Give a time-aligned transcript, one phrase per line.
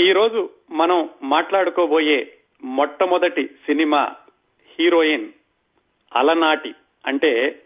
[0.00, 2.32] ఈ రోజు మనం మాట్లాడుకోబోయే
[2.64, 4.14] మొట్టమొదటి సినిమా
[4.78, 5.32] హీరోయిన్
[6.16, 6.74] అలనాటి.
[7.06, 7.62] అంటే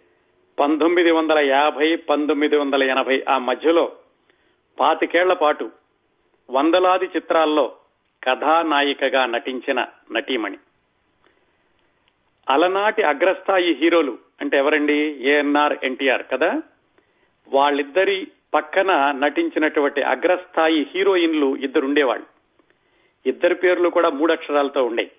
[0.61, 3.93] పంతొమ్మిది వందల యాభై పంతొమ్మిది వందల ఎనభై ఆ మధ్యలో
[4.81, 5.71] పాతికేళ్ళ పాటు
[6.51, 7.77] వందలాది చిత్రాల్లో
[8.25, 10.57] కథానాయికగా నటించిన నటీమణి.
[12.49, 15.29] అలనాటి అగ్రస్థాయి హీరోలు అంటే ఎవరండి?
[15.31, 16.63] ఏఎన్ఆర్ ఎన్టీఆర్ కదా?
[17.49, 22.27] వాళ్ళిద్దరి పక్కన నటించినటువంటి అగ్రస్థాయి హీరోయిన్లు ఇద్దరు ఉండేవాళ్ళు
[23.27, 25.11] ఇద్దరి పేర్లు కూడా మూడు అక్షరాలతో ఉండే.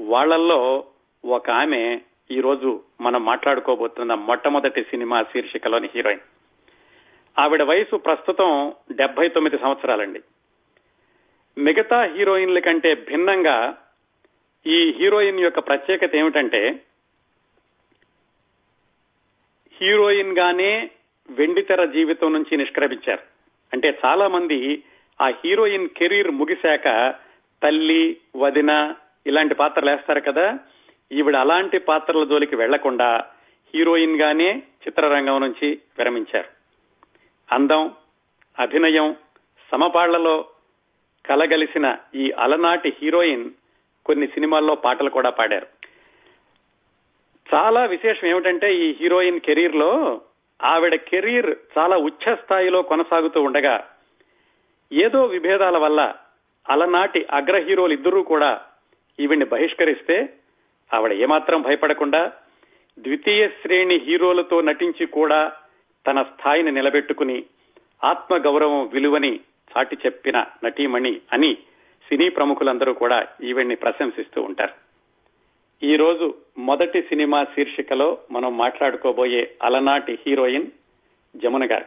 [0.00, 0.84] వాళ్ళల్లో
[1.24, 6.20] ఒక ఆమె ఈ రోజు మనం మాట్లాడుకోబోతున్న మొట్టమొదటి సినిమా శీర్షికలోని హీరోయిన్.
[7.38, 10.20] ఆవిడ వయసు ప్రస్తుతం డెబ్బై తొమ్మిది సంవత్సరాలండి.
[11.58, 13.78] మిగతా హీరోయిన్ల కంటే భిన్నంగా
[14.66, 16.80] ఈ హీరోయిన్ యొక్క ప్రత్యేకత ఏమిటంటే
[19.72, 20.90] హీరోయిన్ గానే
[21.30, 23.20] వెండితెర జీవితం నుంచి నిష్క్రమించారు.
[23.72, 24.82] అంటే చాలా మంది
[25.20, 27.14] ఆ హీరోయిన్ కెరీర్ ముగిశాక
[27.62, 28.94] తల్లి వదిన
[29.26, 30.58] ఇలాంటి పాత్రలు వేస్తారు కదా.
[31.12, 33.24] ఈవిడ అలాంటి పాత్రల జోలికి వెళ్ళకుండా
[33.74, 36.48] హీరోయిన్ గానే చిత్రరంగం నుంచి విరమించారు.
[37.54, 37.92] అందం
[38.58, 39.16] అభినయం
[39.72, 40.48] సమపాళ్ళలో
[41.26, 43.50] కలగలిసిన ఈ అలనాటి హీరోయిన్
[44.06, 45.66] కొన్ని సినిమాల్లో పాటలు కూడా పాడారు.
[47.54, 50.20] చాలా విశేషం ఏమిటంటే ఈ హీరోయిన్ కెరీర్లో
[50.62, 53.86] ఆవిడ కెరీర్ చాలా ఉచ్చ స్థాయిలో కొనసాగుతూ ఉండగా
[54.92, 56.14] ఏదో విభేదాల వల్ల
[56.68, 58.60] అలనాటి అగ్ర హీరోలు ఇద్దరూ కూడా
[59.20, 60.38] ఈవిడ్ని బహిష్కరిస్తే
[60.92, 62.32] ఆవిడ ఏమాత్రం భయపడకుండా
[62.98, 65.52] ద్వితీయ శ్రేణి హీరోలతో నటించి కూడా
[66.06, 67.44] తన స్థాయిని నిలబెట్టుకుని
[68.04, 71.58] ఆత్మ గౌరవం విలువని చాటి చెప్పిన నటీమణి అని
[72.08, 74.83] సినీ ప్రముఖులందరూ కూడా ఈవిడ్ని ప్రశంసిస్తూ ఉంటారు.
[75.84, 80.66] ఈ రోజు మొదటి సినిమా శీర్షికలో మనం మాట్లాడుకోబోయే అలనాటి హీరోయిన్
[81.36, 81.84] జమున గారు.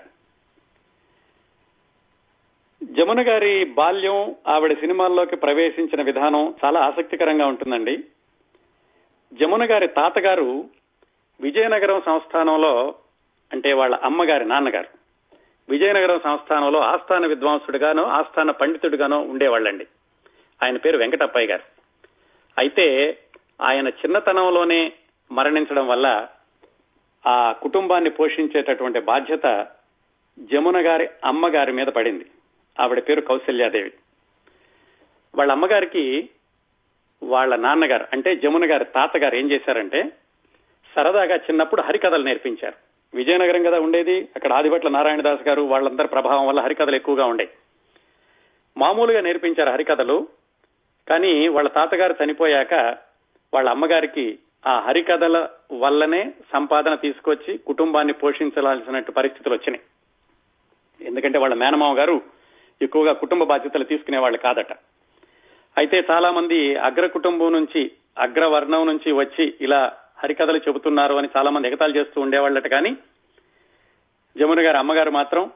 [2.84, 8.04] జమున గారి బాల్యం ఆవిడ సినిమాల్లోకి ప్రవేశించిన విధానం చాలా ఆసక్తికరంగా ఉంటుందండి.
[9.34, 10.66] జమున గారి తాతగారు
[11.42, 12.96] విజయనగరం సంస్థానంలో
[13.54, 14.88] అంటే వాళ్ళ అమ్మగారి నాన్నగారు
[15.70, 19.88] విజయనగరం సంస్థానంలో ఆస్థాన విద్వాంసుడుగానో ఆస్థాన పండితుడిగానో ఉండేవాళ్ళండి.
[20.64, 21.78] ఆయన పేరు వెంకటప్పయ్య గారు.
[22.58, 23.18] అయితే
[23.62, 24.92] ఆయన చిన్నతనంలోనే
[25.32, 26.28] మరణించడం వల్ల
[27.28, 29.68] ఆ కుటుంబాన్ని పోషించేటటువంటి బాధ్యత
[30.40, 32.26] జమున గారి అమ్మగారి మీద పడింది.
[32.80, 33.92] ఆవిడ పేరు కౌశల్యాదేవి.
[35.36, 36.30] వాళ్ళ అమ్మగారికి
[37.24, 40.12] వాళ్ళ నాన్నగారు అంటే జమున గారి తాతగారు ఏం చేశారంటే
[40.96, 42.76] సరదాగా చిన్నప్పుడు హరికథలు నేర్పించారు.
[43.18, 47.52] విజయనగరం కదా ఉండేది అక్కడ ఆదిభట్ల నారాయణదాస్ గారు వాళ్ళందరి ప్రభావం వల్ల హరికథలు ఎక్కువగా ఉండేవి.
[48.78, 50.28] మామూలుగా నేర్పించారు హరికథలు
[51.10, 53.07] కానీ వాళ్ళ తాతగారు చనిపోయాక
[53.58, 59.84] వాళ్ళ అమ్మగారికి ఆ హరికథల వల్లనే సంపాదన తీసుకొచ్చి కుటుంబాన్ని పోషించాల్సిన పరిస్థితులు వచ్చినాయి.
[61.08, 62.22] ఎందుకంటే వాళ్ళ మేనమామ గారు
[62.82, 64.74] ఎక్కువగా కుటుంబ బాధ్యతలు తీసుకునే వాళ్ళు కాదట.
[65.78, 71.68] అయితే చాలా మంది అగ్ర కుటుంబం నుంచి అగ్రవర్ణం నుంచి వచ్చి ఇలా హరికథలు చెబుతున్నారు అని చాలా మంది
[71.68, 72.98] ఎగతాలు చేస్తూ ఉండేవాళ్ళట కానీ
[74.38, 75.52] జమున గారి అమ్మగారు మాత్రం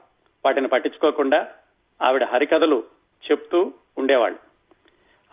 [0.46, 1.48] వాటిని పట్టించుకోకుండా
[2.02, 2.84] ఆవిడ హరికథలు
[3.32, 4.51] చెప్తూ ఉండేవాళ్ళు.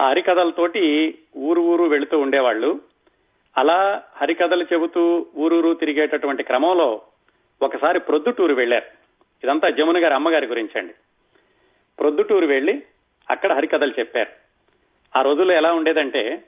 [0.00, 2.80] ఆ హరికథలతోటి ఊరు ఊరు వెళుతూ ఉండేవాళ్ళు.
[3.58, 7.02] అలా హరికథలు చెబుతూ ఊరూరు తిరిగేటటువంటి క్రమంలో
[7.62, 8.86] ఒకసారి ప్రొద్దుటూరు వెళ్ళారు
[9.44, 10.94] ఇదంతా జమున గారి అమ్మగారి గురించండి.
[11.98, 12.82] ప్రొద్దుటూరు వెళ్ళి
[13.30, 14.30] అక్కడ హరికథలు చెప్పారు.
[15.18, 16.44] ఆ రోజుల్లో ఎలా ఉండేదంటే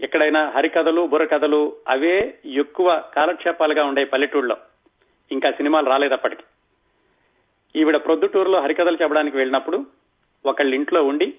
[0.00, 4.56] ఎక్కడైనా హరికథలు బుర్రకథలు అవే ఎక్కువ కాలక్షేపాలుగా ఉండే పల్లెటూళ్ళలో.
[5.32, 6.42] ఇంకా సినిమాలు రాలేదప్పటికి
[7.76, 9.86] ఈవిడ ప్రొద్దుటూరులో హరికథలు చెప్పడానికి వెళ్ళినప్పుడు
[10.46, 11.34] ఒకళ్ళ ఇంట్లో ఉండి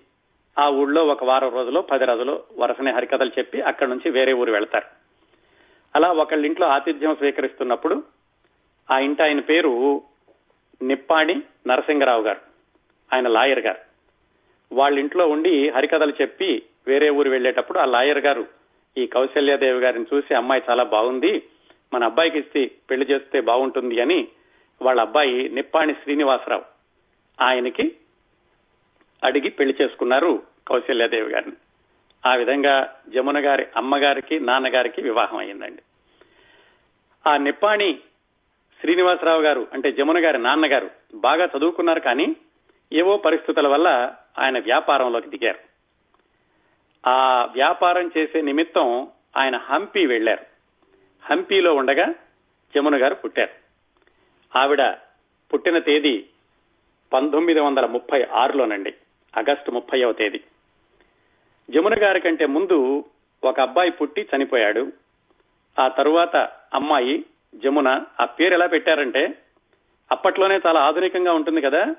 [0.57, 4.85] ఆ ఊళ్ళో ఒక వారం రోజులు పది రోజులు వరుసనే హరికథలు చెప్పి అక్కడి నుంచి వేరే ఊరు వెళ్తారు.
[5.95, 8.03] అలా ఒకళ్ళ ఇంట్లో ఆతిథ్యం స్వీకరిస్తున్నప్పుడు
[8.91, 10.01] ఆ ఇంటి ఆయన పేరు
[10.81, 12.39] నిప్పాణి నరసింగరావు గారు
[13.13, 13.79] ఆయన లాయర్ గారు.
[14.75, 18.47] వాళ్ళ ఇంట్లో ఉండి హరికథలు చెప్పి వేరే ఊరు వెళ్ళేటప్పుడు ఆ లాయర్ గారు
[18.97, 21.41] ఈ కౌశల్యాదేవి గారిని చూసి అమ్మాయి చాలా బాగుంది
[21.93, 24.27] మన అబ్బాయికి ఇస్తే పెళ్ళి చేస్తే బాగుంటుంది అని
[24.81, 26.63] వాళ్ళ అబ్బాయి నిప్పాణి శ్రీనివాసరావు
[27.41, 27.95] ఆయనకి
[29.23, 31.55] అడిగి పెళ్ళి చేసుకున్నారు కౌశల్యాదేవి గారిని.
[32.25, 35.81] ఆ విధంగా జమున గారి అమ్మగారికి నాన్నగారికి వివాహం అయిందండి
[37.27, 37.99] ఆ నిప్పాణి
[38.79, 42.35] శ్రీనివాసరావు గారు అంటే జమున గారి నాన్నగారు బాగా చదువుకున్నారు కానీ
[42.93, 45.59] ఏవో పరిస్థితుల వల్ల ఆయన వ్యాపారంలోకి దిగారు.
[47.09, 49.07] ఆ వ్యాపారం చేసే నిమిత్తం
[49.37, 50.45] ఆయన హంపి వెళ్ళారు
[51.25, 52.05] హంపీలో ఉండగా
[52.75, 53.51] జమున గారు పుట్టారు.
[54.57, 54.81] ఆవిడ
[55.53, 56.25] పుట్టిన తేదీ
[57.13, 58.93] పంతొమ్మిది వందల ముప్పై ఆరులోనండి.
[59.37, 60.41] ఆగస్టు ముప్పైవ తేదీ.
[61.69, 63.05] జమున గారి కంటే ముందు
[63.43, 64.91] ఒక అబ్బాయి పుట్టి చనిపోయాడు.
[65.79, 66.35] ఆ తరువాత
[66.73, 67.25] అమ్మాయి
[67.55, 69.37] జమున ఆ పేరు ఎలా పెట్టారంటే
[70.11, 71.95] అప్పట్లోనే చాలా ఆధునికంగా ఉంటుంది కదా.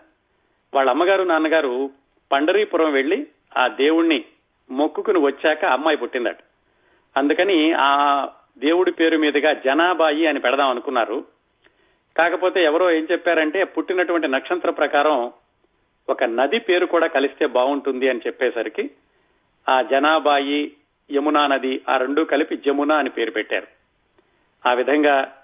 [0.75, 1.91] వాళ్ళ అమ్మగారు నాన్నగారు
[2.33, 3.27] పండరీపురం వెళ్ళి
[3.57, 4.25] ఆ దేవుణ్ణి
[4.71, 6.37] మొక్కుకుని వచ్చాక అమ్మాయి పుట్టిందట.
[7.17, 11.25] అందుకని ఆ దేవుడి పేరు మీదుగా జనాబాయి అని పెడదాం అనుకున్నారు.
[12.17, 15.33] కాకపోతే ఎవరో ఏం చెప్పారంటే పుట్టినటువంటి నక్షత్ర ప్రకారం
[16.09, 18.91] ఒక నది పేరు కూడా కలిస్తే బాగుంటుంది అని చెప్పేసరికి
[19.69, 20.73] ఆ జనాబాయి
[21.13, 23.67] యమునా నది ఆ రెండు కలిపి జమున అని పేరు పెట్టారు.
[24.69, 25.37] ఆ విధంగా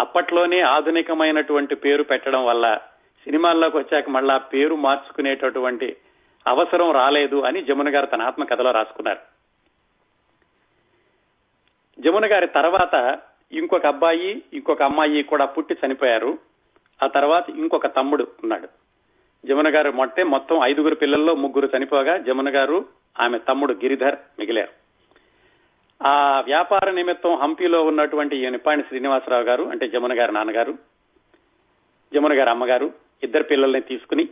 [0.00, 2.80] అప్పట్లోనే ఆధునికమైనటువంటి పేరు పెట్టడం వల్ల
[3.24, 5.96] సినిమాల్లోకి వచ్చాక మళ్ళా పేరు మార్చుకునేటటువంటి
[6.46, 9.18] అవసరం రాలేదు అని జమున గారు తన ఆత్మకథలో రాసుకున్నారు.
[12.00, 13.18] జమున గారి తర్వాత
[13.52, 16.38] ఇంకొక అబ్బాయి ఇంకొక అమ్మాయి కూడా పుట్టి చనిపోయారు.
[17.02, 18.79] ఆ తర్వాత ఇంకొక తమ్ముడు ఉన్నాడు.
[19.44, 22.86] జమున గారు మొట్టే మొత్తం ఐదుగురు పిల్లల్లో ముగ్గురు చనిపోగా జమున గారు
[23.20, 24.72] ఆమె తమ్ముడు గిరిధర్ మిగిలారు.
[26.06, 30.74] ఆ వ్యాపార నిమిత్తం హంపీలో ఉన్నటువంటి ఈ నిప్పాణి శ్రీనివాసరావు గారు అంటే జమున గారి నాన్నగారు
[32.14, 32.92] జమున గారి అమ్మగారు
[33.22, 34.28] ఇద్దరు పిల్లల్ని తీసుకుని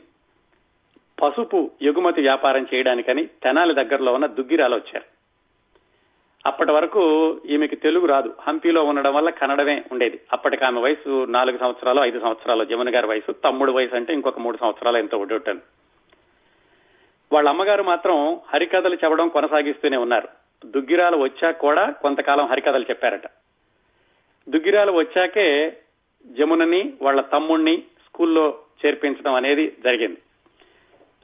[1.23, 5.18] పసుపు ఎగుమతి వ్యాపారం చేయడానికని తెనాలి దగ్గరలో ఉన్న దుగ్గిరాలు వచ్చారు.
[6.46, 7.02] అప్పటి వరకు
[7.46, 8.35] ఈమెకి తెలుగు రాదు.
[8.40, 10.20] హంపీలో ఉండడం వల్ల కన్నడమే ఉండేది.
[10.32, 12.64] అప్పటికి ఆమె వయసు నాలుగు సంవత్సరాలు ఐదు సంవత్సరాలు.
[12.64, 13.32] జమున గారి వయసు.
[13.32, 15.61] తమ్ముడు వయసు అంటే ఇంకొక మూడు సంవత్సరాలు ఎంతో ఉండేటాను
[17.32, 20.29] వాళ్ళ అమ్మగారు మాత్రం హరికథలు చెప్పడం కొనసాగిస్తూనే ఉన్నారు.
[20.67, 23.26] దుగ్గిరాలు వచ్చాక కూడా కొంతకాలం హరికథలు చెప్పారట.
[24.49, 25.76] దుగ్గిరాలు వచ్చాకే
[26.26, 30.19] జమునని వాళ్ళ తమ్ముణ్ణి స్కూల్లో చేర్పించడం అనేది జరిగింది.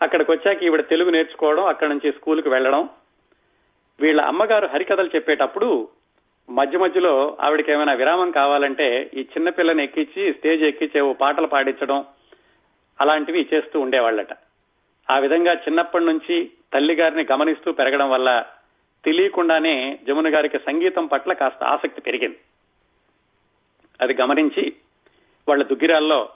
[0.02, 2.88] అక్కడికి వచ్చాక ఈవిడ తెలుగు నేర్చుకోవడం అక్కడి నుంచి స్కూల్కి వెళ్ళడం
[4.00, 5.88] వీళ్ళ అమ్మగారు హరికథలు చెప్పేటప్పుడు
[6.50, 12.04] మధ్య మధ్యలో ఆవిడకి ఏమైనా విరామం కావాలంటే ఈ చిన్న పిల్లని ఎక్కించి స్టేజ్ ఎక్కించే ఓ పాటలు పాడించడం
[13.00, 14.32] అలాంటివి చేస్తూ ఉండేవాళ్ళట.
[15.10, 18.46] ఆ విధంగా చిన్నప్పటి నుంచి తల్లి గారిని గమనిస్తూ పెరగడం వల్ల
[19.04, 22.38] తెలియకుండానే జమున గారికి సంగీతం పట్ల కాస్త ఆసక్తి పెరిగింది.
[24.00, 24.72] అది గమనించి
[25.48, 26.28] వాళ్ళ దుగ్గిరాల్లో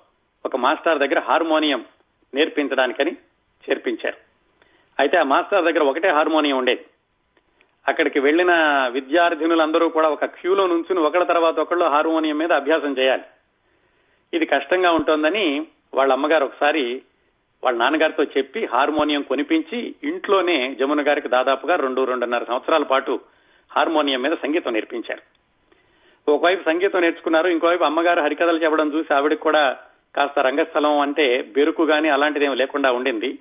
[0.45, 1.85] ఒక మాస్టర్ దగ్గర హార్మోనియం
[2.35, 3.13] నేర్పించడానికని
[3.71, 4.17] చేర్పించారు.
[4.99, 6.85] అయితే ఆ మాస్టర్ దగ్గర ఒకటే హార్మోనియం ఉండేది.
[7.89, 8.53] అక్కడికి వెళ్ళిన
[8.93, 13.23] విద్యార్థినులందరూ కూడా ఒక క్యూలో నుంచుని ఒకళ్ళ తర్వాత ఒకళ్ళు హార్మోనియం మీద అభ్యాసం చేయాలి.
[14.35, 17.03] ఇది కష్టంగా ఉంటోందని వాళ్ళ అమ్మగారు ఒకసారి
[17.65, 23.21] వాళ్ళ నాన్నగారితో చెప్పి హార్మోనియం కొనిపించి ఇంట్లోనే జమున గారికి దాదాపుగా రెండు రెండున్నర సంవత్సరాల పాటు
[23.77, 25.23] హార్మోనియం మీద సంగీతం నేర్పించారు.
[26.31, 29.77] ఒకవైపు సంగీతం నేర్చుకున్నారు ఇంకోవైపు అమ్మగారు హరికథలు చెప్పడం చూసి ఆవిడకి కూడా
[30.17, 33.39] కాస్త రంగస్థలం అంటే బెరుకు గాని అలాంటిదేమీ లేకుండా ఉండింది.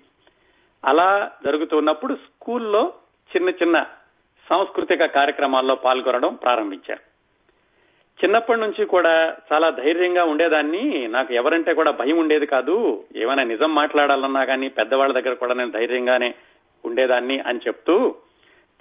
[0.85, 2.93] అలా జరుగుతున్నప్పుడు స్కూల్లో
[3.35, 3.85] చిన్న చిన్న
[4.49, 7.17] సాంస్కృతిక కార్యక్రమాల్లో పాల్గొనడం ప్రారంభించారు.
[8.23, 11.07] చిన్నప్పటి నుంచి కూడా చాలా ధైర్యంగా ఉండేదాన్ని.
[11.07, 13.03] నాకు ఎవరంటే కూడా భయం ఉండేది కాదు.
[13.15, 16.33] ఏమైనా నిజం మాట్లాడాలన్నా కానీ పెద్దవాళ్ళ దగ్గర కూడా నేను ధైర్యంగానే
[16.85, 18.15] ఉండేదాన్ని అని చెప్తూ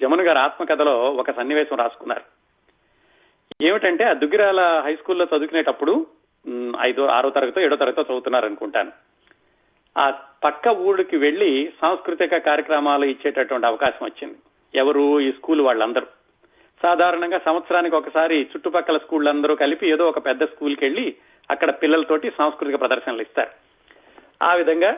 [0.02, 2.22] జమున గారు ఆత్మకథలో ఒక సన్నివేశం రాసుకున్నారు.
[3.62, 6.06] ఏమిటంటే ఆ దుగ్గిరాల హై స్కూల్లో చదువుకునేటప్పుడు
[6.80, 8.92] ఐదో ఆరో తరగతి ఏడో తరగతి చదువుతున్నారు అనుకుంటాను
[9.98, 10.10] ఆ
[10.44, 14.38] పక్క ఊళ్ళకి వెళ్ళి సాంస్కృతిక కార్యక్రమాలు ఇచ్చేటటువంటి అవకాశం వచ్చింది.
[14.74, 16.06] ఎవరు ఈ స్కూల్ వాళ్ళందరూ.
[16.82, 21.16] సాధారణంగా సంవత్సరానికి ఒకసారి చుట్టుపక్కల స్కూళ్ళందరూ కలిపి ఏదో ఒక పెద్ద స్కూల్కి వెళ్ళి
[21.50, 23.50] అక్కడ పిల్లలతోటి సాంస్కృతిక ప్రదర్శనలు ఇస్తారు.
[24.42, 24.90] ఆ విధంగా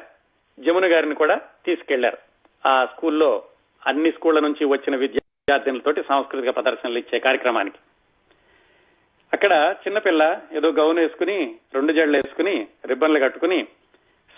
[0.59, 2.19] జమున గారిని కూడా తీసుకెళ్ళారు.
[2.67, 3.43] ఆ స్కూల్లో
[3.87, 7.79] అన్ని స్కూళ్ళ నుంచి వచ్చిన విద్యార్థినులతోటి సాంస్కృతిక ప్రదర్శనలు ఇచ్చే కార్యక్రమానికి.
[9.33, 13.67] అక్కడ చిన్నపిల్ల ఏదో గౌన్ వేసుకుని రెండు జడలు వేసుకుని రిబ్బన్లు కట్టుకుని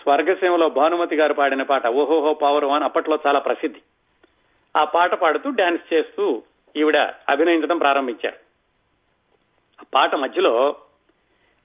[0.01, 3.81] స్వర్గసీమలో భానుమతి గారు పాడిన పాట ఓహోహో పావరం అని అప్పట్లో చాలా ప్రసిద్ధి.
[4.75, 6.43] ఆ పాట పాడుతూ డాన్స్ చేస్తూ
[6.75, 6.97] ఈవిడ
[7.29, 8.35] అభినయించడం ప్రారంభించారు.
[9.81, 10.75] ఆ పాట మధ్యలో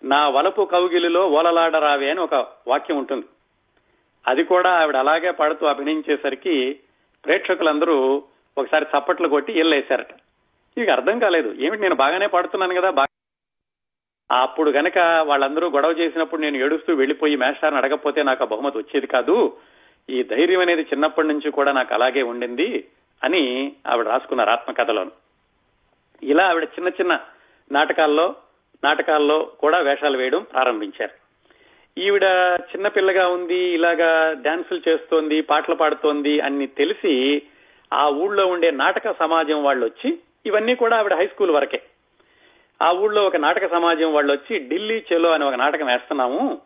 [0.04, 2.34] నా వలపు కౌగిలిలో ఓలలాడరావే అని ఒక
[2.66, 3.26] వాక్యం ఉంటుంది.
[4.26, 6.80] అది కూడా ఆవిడ అలాగే పాడుతూ అభినయించేసరికి
[7.24, 8.22] ప్రేక్షకులందరూ
[8.58, 10.08] ఒకసారి చప్పట్లు కొట్టి ఇల్లేశారట
[10.78, 11.54] ఇక అర్థం కాలేదు.
[11.58, 12.90] ఏమిటి నేను బాగానే పాడుతున్నాను కదా?
[12.90, 13.06] బాగా
[14.42, 19.56] అప్పుడు గనక వాళ్ళందరూ గొడవ చేసినప్పుడు నేను ఏడుస్తూ వెళ్ళిపోయి మేస్టార్ని అడగపోతే నాకు ఆ బహుమతి వచ్చేది కాదు.
[20.10, 22.84] ఈ ధైర్యం అనేది చిన్నప్పటి నుంచి కూడా నాకు అలాగే ఉండింది
[23.24, 25.10] అని ఆవిడ రాసుకున్నారు ఆత్మకథలోను.
[26.22, 27.20] ఇలా ఆవిడ చిన్న చిన్న
[27.72, 28.34] నాటకాల్లో
[28.84, 31.10] నాటకాల్లో కూడా వేషాలు వేయడం ప్రారంభించారు.
[32.00, 32.24] ఈవిడ
[32.60, 37.42] చిన్న పిల్లగా ఉంది ఇలాగా డాన్సులు చేస్తోంది పాటలు పాడుతోంది అని తెలిసి
[37.92, 41.82] ఆ ఊళ్ళో ఉండే నాటక సమాజం వాళ్ళు వచ్చి ఇవన్నీ కూడా ఆవిడ హై స్కూల్ వరకే.
[42.82, 46.60] ఆ ఊళ్ళో ఒక నాటక సమాజం వాళ్ళు వచ్చి ఢిల్లీ చెలో అని ఒక నాటకం వేస్తున్నాము.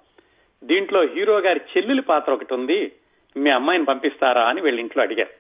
[0.65, 2.93] దీంట్లో హీరో గారి చెల్లెలి పాత్ర ఒకటి ఉంది.
[3.37, 5.33] మీ అమ్మాయిని పంపిస్తారా అని వీళ్ళ ఇంట్లో అడిగారు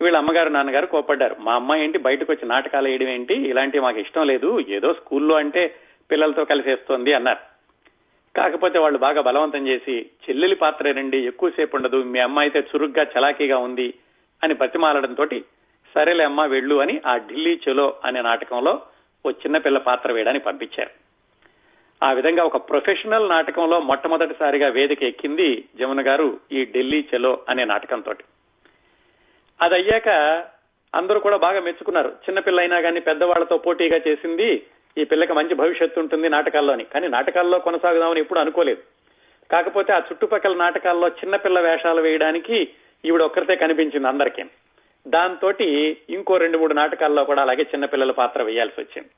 [0.00, 1.36] వీళ్ళ అమ్మగారు నాన్నగారు కోపడ్డారు.
[1.38, 1.98] మా అమ్మాయి ఏంటి?
[1.98, 3.34] బయటకు వచ్చి నాటకాలు వేయడం ఏంటి?
[3.34, 4.60] ఇలాంటివి మాకు ఇష్టం లేదు.
[4.60, 5.74] ఏదో స్కూల్లో అంటే
[6.10, 7.38] పిల్లలతో కలిసేస్తోంది అన్నారు.
[8.36, 13.94] కాకపోతే వాళ్ళు బాగా బలవంతం చేసి చెల్లెలి పాత్రేనండి ఎక్కువసేపు ఉండదు మీ అమ్మాయి అయితే చురుగ్గా చలాకీగా ఉంది
[14.42, 15.24] అని బతిమాలడంతో
[15.94, 18.82] సరేలే అమ్మ వెళ్ళు అని ఆ ఢిల్లీ చలో అనే నాటకంలో
[19.26, 20.99] ఓ చిన్నపిల్ల పాత్ర వేయడానికి పంపించారు.
[22.02, 28.14] ఆ విధంగా ఒక ప్రొఫెషనల్ నాటకంలో మొట్టమొదటిసారిగా వేదిక ఎక్కింది జమున గారు ఈ ఢిల్లీ చెలో అనే నాటకంతో
[29.62, 30.08] అది అయ్యాక
[30.94, 32.08] అందరూ కూడా బాగా మెచ్చుకున్నారు.
[32.08, 34.62] చిన్నపిల్ల అయినా కానీ పెద్దవాళ్ళతో పోటీగా చేసింది
[34.98, 36.84] ఈ పిల్లకి మంచి భవిష్యత్తు ఉంటుంది నాటకాల్లోని.
[36.84, 38.82] కానీ నాటకాల్లో కొనసాగుదామని ఎప్పుడు అనుకోలేదు.
[39.50, 42.68] కాకపోతే ఆ చుట్టుపక్కల నాటకాల్లో చిన్నపిల్ల వేషాలు వేయడానికి
[43.04, 44.42] ఈవిడ ఒక్కరితే కనిపించింది అందరికీ.
[45.08, 45.52] దాంతో
[46.10, 49.08] ఇంకో రెండు మూడు నాటకాల్లో కూడా అలాగే చిన్నపిల్లల పాత్ర వేయాల్సి వచ్చింది.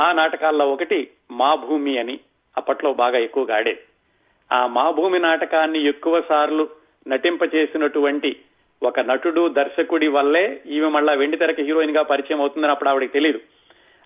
[0.00, 2.20] ఆ నాటకాల్లో ఒకటి మా భూమి అని
[2.56, 3.80] అప్పట్లో బాగా ఎక్కువగా ఆడేది.
[4.52, 6.68] ఆ మా భూమి నాటకాన్ని ఎక్కువ సార్లు
[7.08, 8.36] నటింపచేసినటువంటి
[8.82, 13.40] ఒక నటుడు దర్శకుడి వల్లే ఈమె మళ్ళా వెండితెరకు హీరోయిన్గా పరిచయం అవుతుందని అప్పుడు ఆవిడకి తెలియదు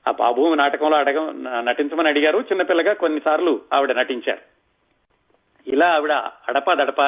[0.08, 1.18] ఆ బాభూమి నాటకంలో అడగ
[1.60, 2.38] నటించమని అడిగారు.
[2.38, 4.42] చిన్నపిల్లగా కొన్నిసార్లు ఆవిడ నటించారు.
[5.66, 6.12] ఇలా ఆవిడ
[6.48, 7.00] అడప దడప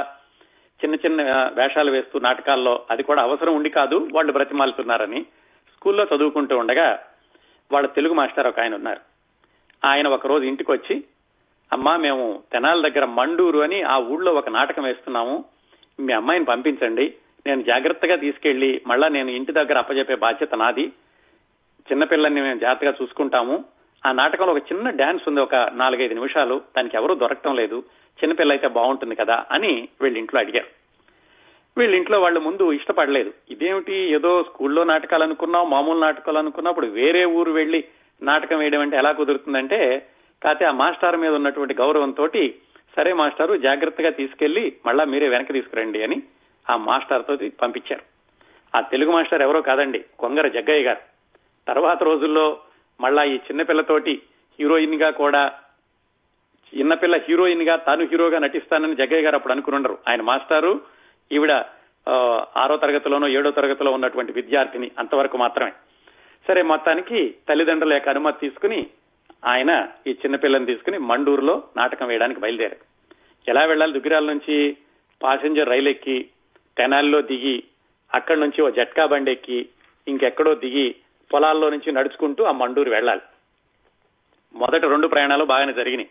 [0.81, 1.23] చిన్న చిన్న
[1.55, 5.21] వేషాలు వేస్తూ నాటకాల్లో అది కూడా అవసరం ఉండి కాదు వాళ్ళు బ్రతిమాలుతున్నారని
[5.73, 6.99] స్కూల్లో చదువుకుంటూ ఉండగా
[7.73, 9.01] వాళ్ళ తెలుగు మాస్టర్ ఒక ఆయన ఉన్నారు.
[9.85, 11.05] ఆయన ఒక రోజు ఇంటికి వచ్చి
[11.73, 15.45] అమ్మా మేము తెనాల దగ్గర మండూరు అని ఆ ఊళ్ళో ఒక నాటకం వేస్తున్నాము.
[16.01, 17.15] మీ అమ్మాయిని పంపించండి.
[17.47, 20.87] నేను జాగ్రత్తగా తీసుకెళ్ళి మళ్ళా నేను ఇంటి దగ్గర అప్పజెప్పే బాధ్యత నాది.
[21.93, 23.65] చిన్నపిల్లల్ని మేము జాగ్రత్తగా చూసుకుంటాము.
[24.07, 26.63] ఆ నాటకంలో ఒక చిన్న డాన్స్ ఉంది ఒక నాలుగైదు నిమిషాలు.
[26.77, 27.85] దానికి ఎవరూ దొరకటం లేదు.
[28.23, 30.67] చిన్నపిల్ల అయితే బాగుంటుంది కదా అని వీళ్ళ ఇంట్లో అడిగారు.
[31.79, 33.33] వీళ్ళ ఇంట్లో వాళ్ళు ముందు ఇష్టపడలేదు.
[33.51, 33.95] ఇదేమిటి?
[33.95, 37.85] ఏదో స్కూల్లో నాటకాలు అనుకున్నాం మామూలు నాటకాలు అనుకున్నప్పుడు వేరే ఊరు వెళ్ళి
[38.23, 40.07] నాటకం వేయడం అంటే ఎలా కుదురుతుందంటే
[40.43, 42.29] కాకపోతే ఆ మాస్టర్ మీద ఉన్నటువంటి గౌరవంతో
[42.97, 46.23] సరే మాస్టారు జాగ్రత్తగా తీసుకెళ్ళి మళ్ళా మీరే వెనక్కి తీసుకురండి అని
[46.71, 48.03] ఆ మాస్టర్ తోటి పంపించారు.
[48.77, 51.01] ఆ తెలుగు మాస్టర్ ఎవరో కాదండి కొంగర జగ్గయ్య గారు.
[51.69, 52.59] తర్వాత రోజుల్లో
[53.01, 54.23] మళ్ళా ఈ చిన్నపిల్లతోటి
[54.61, 55.53] హీరోయిన్గా కూడా
[56.77, 59.99] చిన్నపిల్ల హీరోయిన్గా తాను హీరోగా నటిస్తానని జగ్గయ్య గారు అప్పుడు అనుకుని ఉండరు.
[60.09, 60.81] ఆయన మాస్టారు
[61.33, 61.53] ఈవిడ
[62.57, 65.73] ఆరో తరగతిలోనో ఏడో తరగతిలో ఉన్నటువంటి విద్యార్థిని అంతవరకు మాత్రమే.
[66.49, 68.87] సరే మొత్తానికి తల్లిదండ్రుల యొక్క అనుమతి తీసుకుని
[69.45, 72.77] ఆయన ఈ చిన్నపిల్లని తీసుకుని మండూరులో నాటకం వేయడానికి బయలుదేరారు.
[73.49, 73.93] ఎలా వెళ్ళాలి?
[73.93, 74.77] దుగ్గిరాల నుంచి
[75.23, 76.29] పాసెంజర్ రైలు ఎక్కి
[76.79, 77.65] తెనాల్లో దిగి
[78.15, 79.69] అక్కడి నుంచి ఓ జట్కా బండి ఎక్కి
[80.09, 80.95] ఇంకెక్కడో దిగి
[81.33, 83.21] పొలాల్లో నుంచి నడుచుకుంటూ ఆ మండూరు వెళ్ళాలి.
[84.55, 86.09] మొదట రెండు ప్రయాణాలు బాగానే జరిగినాయి.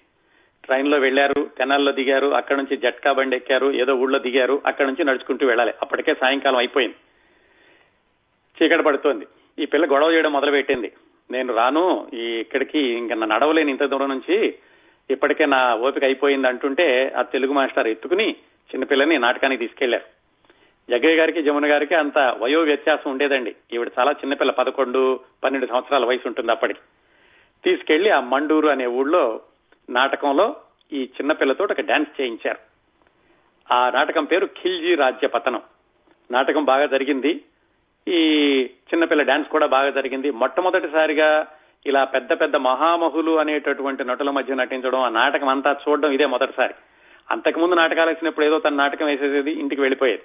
[0.65, 5.47] ట్రైన్లో వెళ్ళారు తెనాల్లో దిగారు అక్కడ నుంచి జట్కా బండి ఎక్కారు ఏదో ఊళ్ళో దిగారు అక్కడ నుంచి నడుచుకుంటూ
[5.47, 5.73] వెళ్ళాలి.
[5.81, 6.95] అప్పటికే సాయంకాలం అయిపోయింది.
[8.63, 9.27] చీకటి పడుతోంది.
[9.59, 10.91] ఈ పిల్ల గొడవ చేయడం మొదలు పెట్టింది
[11.31, 14.53] నేను రాను ఈ ఇక్కడికి ఇంకా నా నడవలేని ఇంత దూరం నుంచి.
[15.09, 18.29] ఇప్పటికే నా ఓపిక అయిపోయింది అంటుంటే ఆ తెలుగు మాస్టర్ ఎత్తుకుని
[18.73, 20.03] చిన్నపిల్లని నాటకానికి తీసుకెళ్ళారు.
[20.89, 23.55] జగ్గయ్య గారికి జమున గారికి అంత వయో వ్యత్యాసం ఉండేదండి.
[23.73, 26.79] ఈవిడ చాలా చిన్నపిల్ల పదకొండు పన్నెండు సంవత్సరాల వయసు ఉంటుంది అప్పటికి.
[27.63, 29.41] తీసుకెళ్ళి ఆ మండూరు అనే ఊళ్ళో
[29.89, 30.55] నాటకంలో
[30.93, 32.57] ఈ చిన్నపిల్లతో ఒక డాన్స్ చేయించారు.
[33.73, 35.61] ఆ నాటకం పేరు ఖిల్జీ రాజ్య పతనం.
[36.31, 37.41] నాటకం బాగా జరిగింది.
[38.07, 38.21] ఈ
[38.63, 40.31] చిన్నపిల్ల డాన్స్ కూడా బాగా జరిగింది.
[40.31, 41.47] మొట్టమొదటిసారిగా
[41.85, 46.73] ఇలా పెద్ద పెద్ద మహామహులు అనేటటువంటి నటుల మధ్య నటించడం ఆ నాటకం అంతా చూడడం ఇదే మొదటిసారి.
[47.31, 50.23] అంతకుముందు నాటకాలు వేసినప్పుడు ఏదో తన నాటకం వేసేది ఇంటికి వెళ్ళిపోయేది.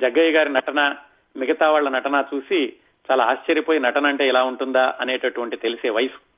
[0.00, 0.96] జగ్గయ్య గారి నటన
[1.36, 2.72] మిగతా వాళ్ళ నటన చూసి
[3.10, 6.35] చాలా ఆశ్చర్యపోయి నటన అంటే ఇలా ఉంటుందా అనేటటువంటి తెలిసే వయసు.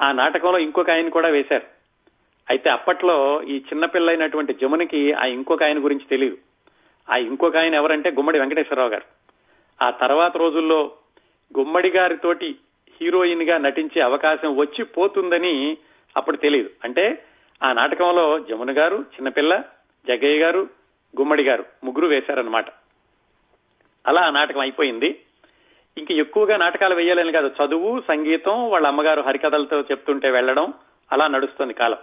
[0.00, 1.66] ఆ నాటకంలో ఇంకొక ఆయన కూడా వేశారు.
[2.50, 6.36] అయితే అప్పట్లో ఈ చిన్నపిల్లైనటువంటి జమునికి ఆ ఇంకొక ఆయన గురించి తెలియదు
[7.10, 9.04] ఆ ఇంకొక ఆయన ఎవరంటే గుమ్మడి వెంకటేశ్వరరావు గారు.
[9.82, 10.92] ఆ తర్వాత రోజుల్లో
[11.58, 12.56] గుమ్మడి గారితోటి
[13.00, 15.76] హీరోయిన్గా నటించే అవకాశం వచ్చి పోతుందని
[16.16, 17.24] అప్పుడు తెలియదు అంటే
[17.62, 19.62] ఆ నాటకంలో జమున గారు చిన్నపిల్ల
[20.08, 20.68] జగ్గయ్య గారు
[21.20, 22.66] గుమ్మడి గారు ముగ్గురు వేశారనమాట
[24.06, 25.20] అలా ఆ నాటకం అయిపోయింది.
[25.98, 30.74] ఇంక ఎక్కువగా నాటకాలు వేయాలని కాదు చదువు సంగీతం వాళ్ళ అమ్మగారు హరికథలతో చెప్తుంటే వెళ్ళడం
[31.12, 31.98] అలా నడుస్తుంది కాలం.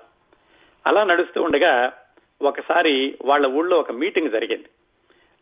[0.87, 1.93] అలా నడుస్తూ ఉండగా
[2.41, 4.65] ఒకసారి వాళ్ళ ఊళ్ళో ఒక మీటింగ్ జరిగింది.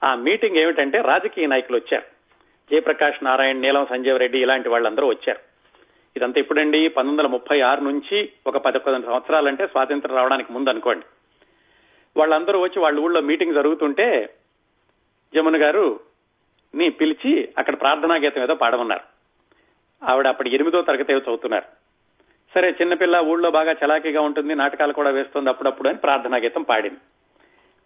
[0.04, 2.04] ఆ మీటింగ్ ఏమిటంటే రాజకీయ నాయకులు వచ్చారు.
[2.72, 5.40] జయప్రకాష్ నారాయణ నీలం సంజీవ్ రెడ్డి ఇలాంటి వాళ్ళందరూ వచ్చారు.
[6.18, 11.06] ఇదంతా ఇప్పుడండి పంతొమ్మిది వందల ముప్పై ఆరు నుంచి ఒక పది సంవత్సరాలంటే స్వాతంత్రం రావడానికి ముందు అనుకోండి.
[12.18, 14.30] వాళ్ళందరూ వచ్చి వాళ్ళ ఊళ్ళో మీటింగ్ జరుగుతుంటే
[15.36, 16.00] జమున గారు
[16.78, 19.02] ని పిలిచి అక్కడ ప్రార్థనా గీతం ఏదో పాడమన్నారు.
[20.06, 21.66] ఆవిడ అప్పటి ఎనిమిదో తరగతి చదువుతున్నారు.
[22.56, 27.00] సరే చిన్నపిల్ల ఊళ్ళో బాగా చలాకీగా ఉంటుంది నాటకాలు కూడా వేస్తుంది అప్పుడప్పుడు అని ప్రార్థనా గీతం పాడింది.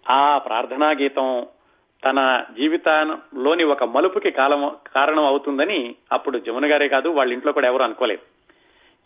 [0.09, 1.45] ఆ ప్రార్థనా గీతం
[2.05, 7.83] తన జీవితంలోని ఒక మలుపుకి కాలం కారణం అవుతుందని అప్పుడు జమున గారే కాదు వాళ్ళ ఇంట్లో కూడా ఎవరు
[7.83, 8.21] అనుకోలేదు.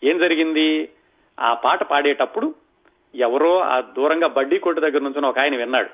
[0.06, 0.88] ఏం జరిగింది?
[1.40, 2.54] ఆ పాట పాడేటప్పుడు
[3.14, 5.88] ఎవరో ఆ దూరంగా బడ్డీ కొట్టు దగ్గర నుంచి ఒక ఆయన విన్నాడు.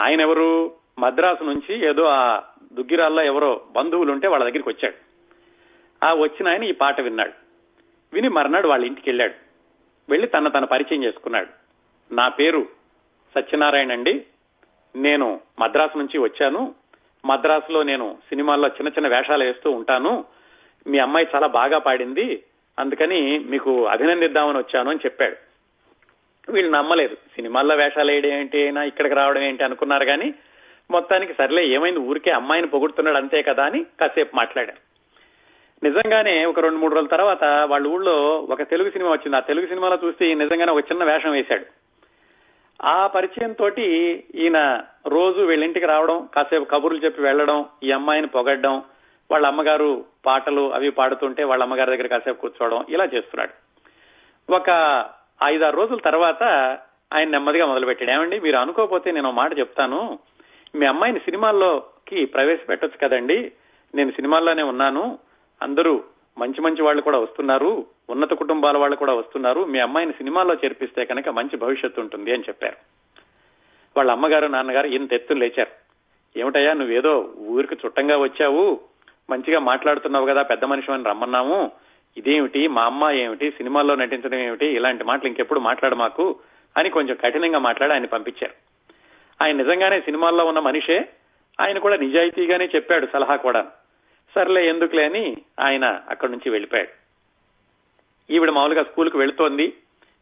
[0.00, 0.72] ఆయన ఎవరు?
[0.98, 2.42] మద్రాసు నుంచి ఏదో ఆ
[2.74, 4.94] దుగ్గిరాల్లో ఎవరో బంధువులు ఉంటే వాళ్ళ దగ్గరికి వచ్చాడు.
[6.04, 7.32] ఆ వచ్చిన ఆయన ఈ పాట విన్నాడు.
[8.12, 9.34] విని మర్నాడు వాళ్ళ ఇంటికి వెళ్ళాడు.
[10.08, 11.46] వెళ్ళి తన తన పరిచయం చేసుకున్నాడు.
[12.14, 12.68] నా పేరు
[13.34, 14.26] సత్యనారాయణ అండి.
[14.96, 16.74] నేను మద్రాసు నుంచి వచ్చాను.
[17.24, 20.24] మద్రాసులో నేను సినిమాల్లో చిన్న చిన్న వేషాలు వేస్తూ ఉంటాను.
[20.86, 22.42] మీ అమ్మాయి చాలా బాగా పాడింది.
[22.78, 25.36] అందుకని మీకు అభినందిద్దామని వచ్చాను అని చెప్పాడు.
[26.52, 27.14] వీళ్ళు నమ్మలేదు.
[27.14, 28.62] సినిమాల్లో వేషాలు వేయడం ఏంటి?
[28.62, 29.64] అయినా ఇక్కడికి రావడం ఏంటి?
[29.64, 30.34] అనుకున్నారు కానీ
[30.90, 32.00] మొత్తానికి సర్లే ఏమైంది?
[32.00, 34.94] ఊరికే అమ్మాయిని పొగుడుతున్నాడు అంతే కదా అని కాసేపు మాట్లాడారు.
[35.82, 39.36] నిజంగానే ఒక రెండు మూడు రోజుల తర్వాత వాళ్ళ ఊళ్ళో ఒక తెలుగు సినిమా వచ్చింది.
[39.36, 41.64] ఆ తెలుగు సినిమాలో చూస్తే నిజంగానే ఒక చిన్న వేషం వేశాడు.
[42.84, 48.82] ఆ పరిచయం తోటి ఈయన రోజు వీళ్ళింటికి రావడం కాసేపు కబుర్లు చెప్పి వెళ్ళడం ఈ అమ్మాయిని పొగడ్డం
[49.30, 53.52] వాళ్ళ అమ్మగారు పాటలు అవి పాడుతుంటే వాళ్ళ అమ్మగారి దగ్గర కాసేపు కూర్చోవడం ఇలా చేస్తున్నాడు.
[54.52, 55.04] ఒక
[55.44, 56.42] ఐదారు రోజుల తర్వాత
[57.14, 58.10] ఆయన నెమ్మదిగా మొదలుపెట్టాడు.
[58.10, 60.18] ఏమండి మీరు అనుకోకపోతే నేను మాట చెప్తాను.
[60.74, 63.52] మీ అమ్మాయిని సినిమాల్లోకి ప్రవేశపెట్టొచ్చు కదండి.
[63.94, 65.18] నేను సినిమాల్లోనే ఉన్నాను.
[65.62, 66.04] అందరూ
[66.38, 67.86] మంచి మంచి వాళ్ళు కూడా వస్తున్నారు.
[68.10, 69.64] ఉన్నత కుటుంబాల వాళ్ళు కూడా వస్తున్నారు.
[69.64, 72.76] మీ అమ్మాయిని సినిమాల్లో చేర్పిస్తే కనుక మంచి భవిష్యత్తు ఉంటుంది అని చెప్పారు.
[73.96, 75.84] వాళ్ళ అమ్మగారు నాన్నగారు ఇంత ఎత్తులు లేచారు.
[76.38, 78.80] ఏమిటయ్యా నువ్వేదో ఊరికి చుట్టంగా వచ్చావు.
[79.30, 81.70] మంచిగా మాట్లాడుతున్నావు కదా పెద్ద మనిషి అని రమ్మన్నాము.
[82.16, 82.68] ఇదేమిటి?
[82.68, 83.50] మా అమ్మ ఏమిటి?
[83.50, 84.66] సినిమాల్లో నటించడం ఏమిటి?
[84.66, 86.36] ఇలాంటి మాటలు ఇంకెప్పుడు మాట్లాడ మాకు
[86.76, 88.63] అని కొంచెం కఠినంగా మాట్లాడి ఆయన పంపించారు.
[89.42, 91.08] ఆయన నిజంగానే సినిమాల్లో ఉన్న మనిషే?
[91.60, 93.66] ఆయన కూడా నిజాయితీగానే చెప్పాడు సలహా కూడా.
[94.34, 96.88] సర్లే ఎందుకులే అని ఆయన అక్కడి నుంచి వెళ్ళిపోయాడు.
[98.32, 99.72] ఈవిడ మామూలుగా స్కూల్కి వెళుతోంది.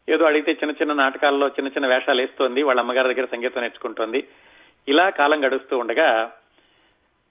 [0.09, 2.63] ఏదో అడిగితే చిన్న చిన్న నాటకాల్లో చిన్న చిన్న వేషాలు వేస్తోంది.
[2.63, 4.27] వాళ్ళ అమ్మగారి దగ్గర సంగీతం నేర్చుకుంటోంది.
[4.87, 6.31] ఇలా కాలం గడుస్తూ ఉండగా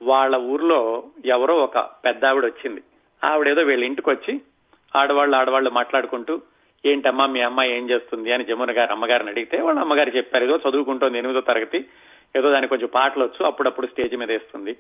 [0.03, 2.83] వాళ్ళ ఊర్లో ఎవరో ఒక పెద్ద ఆవిడ వచ్చింది.
[3.25, 4.41] ఆవిడేదో వీళ్ళ ఇంటికి వచ్చి
[4.97, 6.43] ఆడవాళ్ళు ఆడవాళ్ళు మాట్లాడుకుంటూ
[6.87, 11.19] ఏంటమ్మా మీ అమ్మాయి ఏం చేస్తుంది అని జమున గారు అమ్మగారిని అడిగితే వాళ్ళ అమ్మగారు చెప్పారు ఏదో చదువుకుంటోంది
[11.19, 11.89] ఎనిమిదో తరగతి
[12.37, 14.77] ఏదో దానికి కొంచెం పాటలు వచ్చు అప్పుడప్పుడు స్టేజ్ మీద వేస్తుంది.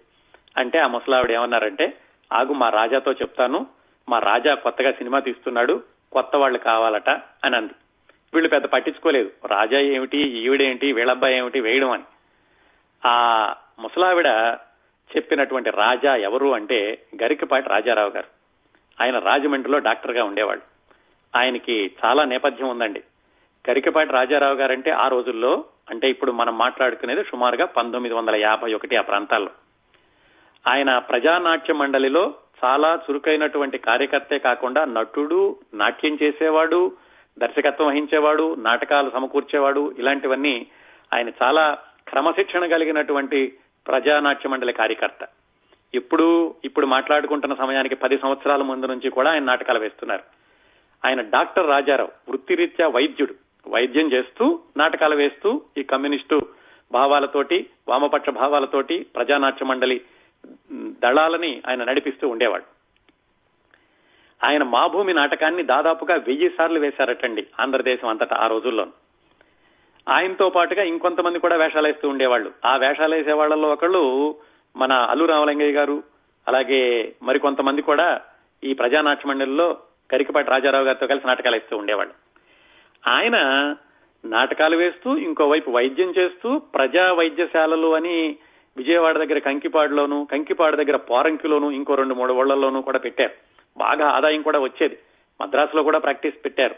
[0.57, 1.95] అంటే ఆ ముసలావిడ ఏమన్నారంటే
[2.33, 3.67] ఆగు మా రాజాతో చెప్తాను
[4.09, 5.83] మా రాజా కొత్తగా సినిమా తీస్తున్నాడు
[6.13, 7.11] కొత్త వాళ్ళు కావాలట
[7.45, 7.73] అని అంది.
[8.35, 9.31] వీళ్ళు పెద్ద పట్టించుకోలేదు.
[9.47, 12.03] రాజా ఏమిటి ఈవిడేంటి వీళ్ళబ్బాయి ఏమిటి వేయడం అని.
[13.07, 14.27] ఆ ముసలావిడ
[15.17, 18.27] చెప్పినటువంటి రాజా ఎవరు అంటే గరికపాటి రాజారావు గారు.
[19.01, 20.25] ఆయన రాజమండ్రిలో డాక్టర్గా
[21.37, 23.03] ఆయనకి చాలా నేపథ్యం ఉందండి.
[23.67, 29.01] కరికపాటి రాజారావు గారంటే ఆ రోజుల్లో అంటే ఇప్పుడు మనం మాట్లాడుకునేది సుమారుగా పంతొమ్మిది వందల యాభై ఒకటి ఆ
[29.01, 29.51] ప్రాంతాల్లో.
[30.69, 32.35] ఆయన ప్రజానాట్య మండలిలో
[32.65, 36.93] చాలా చురుకైనటువంటి కార్యకర్తే కాకుండా నటుడు నాట్యం చేసేవాడు
[37.39, 40.67] దర్శకత్వం వహించేవాడు నాటకాలు సమకూర్చేవాడు ఇలాంటివన్నీ
[41.15, 43.53] ఆయన చాలా క్రమశిక్షణ కలిగినటువంటి
[43.87, 45.29] ప్రజానాట్య మండలి కార్యకర్త.
[45.95, 50.42] ఇప్పుడు ఇప్పుడు మాట్లాడుకుంటున్న సమయానికి పది సంవత్సరాల ముందు నుంచి కూడా ఆయన నాటకాలు వేస్తున్నారు.
[51.05, 53.35] ఆయన డాక్టర్ రాజారావు వృత్తిరీత్యా వైద్యుడు.
[53.69, 56.41] వైద్యం చేస్తూ నాటకాలు వేస్తూ ఈ కమ్యూనిస్టు
[56.93, 60.01] భావాలతోటి వామపక్ష భావాలతోటి ప్రజానాట్య మండలి
[61.03, 62.65] దళాలని ఆయన నడిపిస్తూ ఉండేవాడు.
[64.47, 68.87] ఆయన మా భూమి నాటకాన్ని దాదాపుగా వెయ్యి సార్లు వేశారటండి ఆంధ్రదేశం అంతటా ఆ రోజుల్లో
[70.09, 72.53] ఆయనతో పాటుగా ఇంకొంతమంది కూడా వేషాలు వేస్తూ ఉండేవాళ్ళు.
[72.65, 74.37] ఆ వేషాలు వేసే వాళ్ళలో ఒకళ్ళు
[74.77, 76.03] మన అల్లు రామలింగయ్య గారు
[76.49, 78.21] అలాగే మరికొంతమంది కూడా
[78.65, 79.77] ఈ ప్రజానాట్య మండలిలో
[80.13, 82.15] కరికపాటి రాజారావు గారితో కలిసి నాటకాలు వేస్తూ ఉండేవాళ్ళు.
[83.09, 83.37] ఆయన
[84.25, 88.37] నాటకాలు వేస్తూ ఇంకోవైపు వైద్యం చేస్తూ ప్రజా వైద్యశాలలు అని
[88.77, 93.31] విజయవాడ దగ్గర కంకిపాడులోను కంకిపాడు దగ్గర పోరంకిలోను ఇంకో రెండు మూడు ఓళ్ళలోనూ కూడా పెట్టారు.
[93.77, 94.99] బాగా ఆదాయం కూడా వచ్చేది.
[95.41, 96.75] మద్రాసులో కూడా ప్రాక్టీస్ పెట్టారు.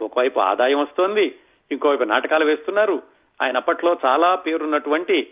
[0.00, 1.34] ఒకవైపు ఆదాయం వస్తోంది
[1.72, 3.02] ఇంకోవైపు నాటకాలు వేస్తున్నారు.
[3.42, 5.30] ఆయన అప్పట్లో చాలా పేరున్నటువంటి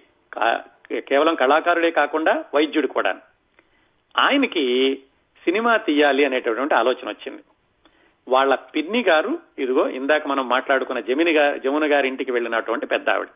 [0.98, 3.16] కేవలం కళాకారుడే కాకుండా వైద్యుడు కూడా
[4.18, 4.98] ఆయనకి
[5.46, 7.42] సినిమా తీయాలి అనేటటువంటి ఆలోచన వచ్చింది.
[8.28, 13.26] వాళ్ళ పిన్ని గారు ఇదిగో ఇందాక మనం మాట్లాడుకున్న జమిని గారు జమున గారి ఇంటికి వెళ్ళినటువంటి పెద్ద ఆవిడ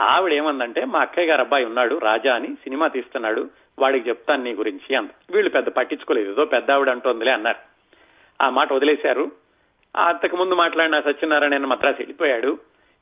[0.00, 4.96] ఆవిడ ఏమందంటే మా అక్కయ్య గారు అబ్బాయి ఉన్నాడు రాజా అని సినిమా తీస్తున్నాడు వాడికి చెప్తాను నీ గురించి
[4.96, 6.30] అంత వీళ్ళు పెద్ద పట్టించుకోలేదు.
[6.30, 7.58] ఏదో పెద్ద ఆవిడ అంటోందిలే అన్నారు.
[8.42, 9.32] ఆ మాట వదిలేశారు.
[9.96, 12.58] అంతకు ముందు మాట్లాడిన సత్యనారాయణ మద్రాసు వెళ్ళిపోయాడు.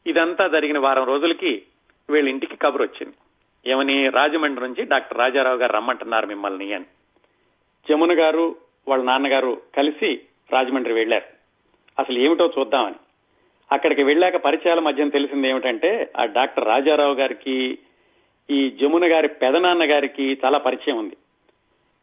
[0.07, 1.63] ఇదంతా జరిగిన వారం రోజులకి
[2.11, 3.15] వీళ్ళ ఇంటికి కబురు వచ్చింది.
[3.71, 6.85] ఏమని రాజమండ్రి నుంచి డాక్టర్ రాజారావు గారు రమ్మంటున్నారు మిమ్మల్ని అని.
[7.89, 8.57] జమున గారు
[8.89, 10.21] వాళ్ళ నాన్నగారు కలిసి
[10.53, 11.25] రాజమండ్రి వెళ్ళారు
[11.99, 12.95] అసలు ఏమిటో చూద్దామని.
[13.73, 17.79] అక్కడికి వెళ్ళాక పరిచయాల మధ్య తెలిసింది ఏమిటంటే ఆ డాక్టర్ రాజారావు గారికి
[18.51, 21.17] ఈ జమున గారి పెదనాన్న గారికి చాలా పరిచయం ఉంది.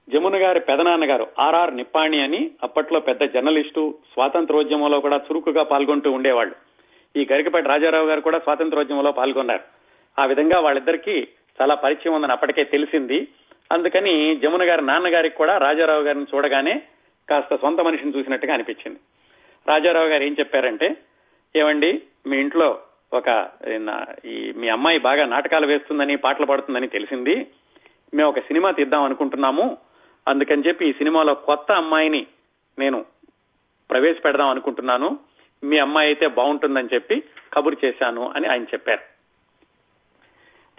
[0.10, 6.56] జమున గారి పెదనాన్న గారు ఆర్ఆర్ నిప్పాణి అని అప్పట్లో పెద్ద జర్నలిస్టు స్వాతంత్రోద్యమంలో కూడా చురుకుగా పాల్గొంటూ ఉండేవాళ్ళు.
[7.15, 9.62] ఈ గరికపేట రాజారావు గారు కూడా స్వాతంత్రోద్యమంలో పాల్గొన్నారు.
[10.21, 11.28] ఆ విధంగా వాళ్ళిద్దరికీ
[11.62, 13.28] చాలా పరిచయం ఉందని అప్పటికే తెలిసింది.
[13.71, 16.82] అందుకని జమున గారి నాన్నగారికి కూడా రాజారావు గారిని చూడగానే
[17.30, 18.99] కాస్త సొంత మనిషిని చూసినట్టుగా అనిపించింది.
[19.67, 20.97] రాజారావు గారు ఏం చెప్పారంటే
[21.56, 22.80] ఏమండి మీ ఇంట్లో
[23.13, 23.49] ఒక
[24.25, 27.47] ఈ మీ అమ్మాయి బాగా నాటకాలు వేస్తుందని పాటలు పాడుతుందని తెలిసింది.
[28.13, 29.78] మేము ఒక సినిమా తీద్దాం అనుకుంటున్నాము.
[30.28, 32.28] అందుకని చెప్పి ఈ సినిమాలో కొత్త అమ్మాయిని
[32.80, 33.06] నేను
[33.89, 35.19] ప్రవేశపెడదాం అనుకుంటున్నాను.
[35.63, 37.23] మీ అమ్మాయి అయితే బాగుంటుందని చెప్పి
[37.54, 39.14] కబురు చేశాను అని ఆయన చెప్పారు.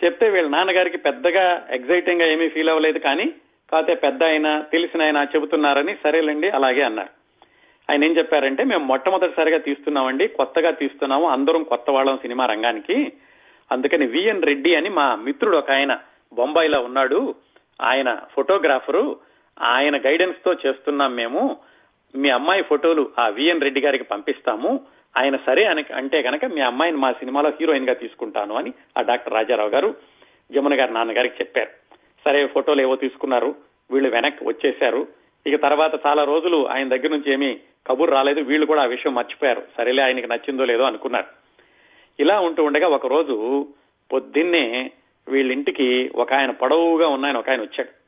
[0.04, 3.24] చెప్తే వీళ్ళ నాన్నగారికి పెద్దగా ఎగ్జైటింగ్గా ఏమీ ఫీల్ అవ్వలేదు కానీ
[3.72, 7.08] కాకపోతే పెద్ద అయినా తెలిసిన ఆయన చెబుతున్నారని సరేలేండి అలాగే అన్నారు.
[7.90, 13.12] ఆయన ఏం చెప్పారంటే మేము మొట్టమొదటిసారిగా తీస్తున్నామండి కొత్తగా తీస్తున్నాము అందరం కొత్త వాళ్ళం సినిమా రంగానికి.
[13.72, 15.98] అందుకని విఎన్ రెడ్డి అని మా మిత్రుడు ఒక ఆయన
[16.32, 17.34] బొంబాయిలో ఉన్నాడు.
[17.82, 19.16] ఆయన ఫోటోగ్రాఫరు.
[19.60, 21.56] ఆయన గైడెన్స్తో చేస్తున్నాం మేము.
[22.14, 24.80] మీ అమ్మాయి ఫోటోలు ఆ విఎన్ రెడ్డి గారికి పంపిస్తాము.
[25.16, 29.68] ఆయన సరే అని అంటే కనుక మీ అమ్మాయిని మా సినిమాలో హీరోయిన్గా తీసుకుంటాను అని ఆ డాక్టర్ రాజారావు
[29.68, 29.94] గారు
[30.52, 31.70] జమున గారి నాన్నగారికి చెప్పారు.
[32.24, 33.54] సరే ఫోటోలు ఏవో తీసుకున్నారు.
[33.90, 35.08] వీళ్ళు వెనక్కి వచ్చేశారు.
[35.46, 38.40] ఇక తర్వాత చాలా రోజులు ఆయన దగ్గర నుంచి ఏమీ కబుర్ రాలేదు.
[38.40, 39.62] వీళ్ళు కూడా ఆ విషయం మర్చిపోయారు.
[39.76, 41.26] సరేలే ఆయనకి నచ్చిందో లేదో అనుకున్నారు.
[42.20, 43.66] ఇలా ఉంటూ ఉండగా ఒక రోజు
[44.12, 44.90] పొద్దున్నే
[45.28, 48.06] వీళ్ళింటికి ఒక ఆయన పొడవుగా ఉన్న ఆయన ఒక ఆయన వచ్చాడు.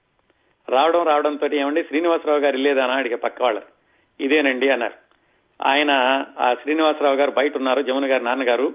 [0.71, 3.63] రావడం రావడంతో ఏమండి శ్రీనివాసరావు గారు ఇల్లేదా అడిగే పక్క వాళ్ళు
[4.21, 5.08] ఇదేనండి అన్నారు.
[5.67, 8.75] ఆయన ఆ శ్రీనివాసరావు గారు బయట ఉన్నారు జమున గారి నాన్నగారు.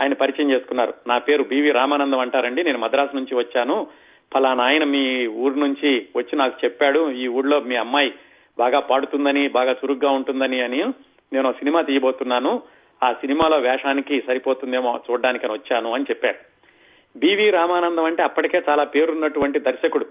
[0.00, 0.94] ఆయన పరిచయం చేసుకున్నారు.
[1.06, 2.64] నా పేరు బివి రామానందం అంటారండి.
[2.64, 3.86] నేను మద్రాసు నుంచి వచ్చాను.
[4.34, 7.10] ఫలానా ఆయన మీ ఊరు నుంచి వచ్చి నాకు చెప్పాడు.
[7.10, 8.14] ఈ ఊళ్ళో మీ అమ్మాయి
[8.58, 10.84] బాగా పాడుతుందని బాగా చురుగ్గా ఉంటుందని అని
[11.32, 12.62] నేను సినిమా తీయబోతున్నాను.
[13.04, 16.36] ఆ సినిమాలో వేషానికి సరిపోతుందేమో చూడడానికి వచ్చాను అని చెప్పారు.
[17.18, 20.06] బివి రామానందం అంటే అప్పటికే చాలా పేరున్నటువంటి దర్శకుడు.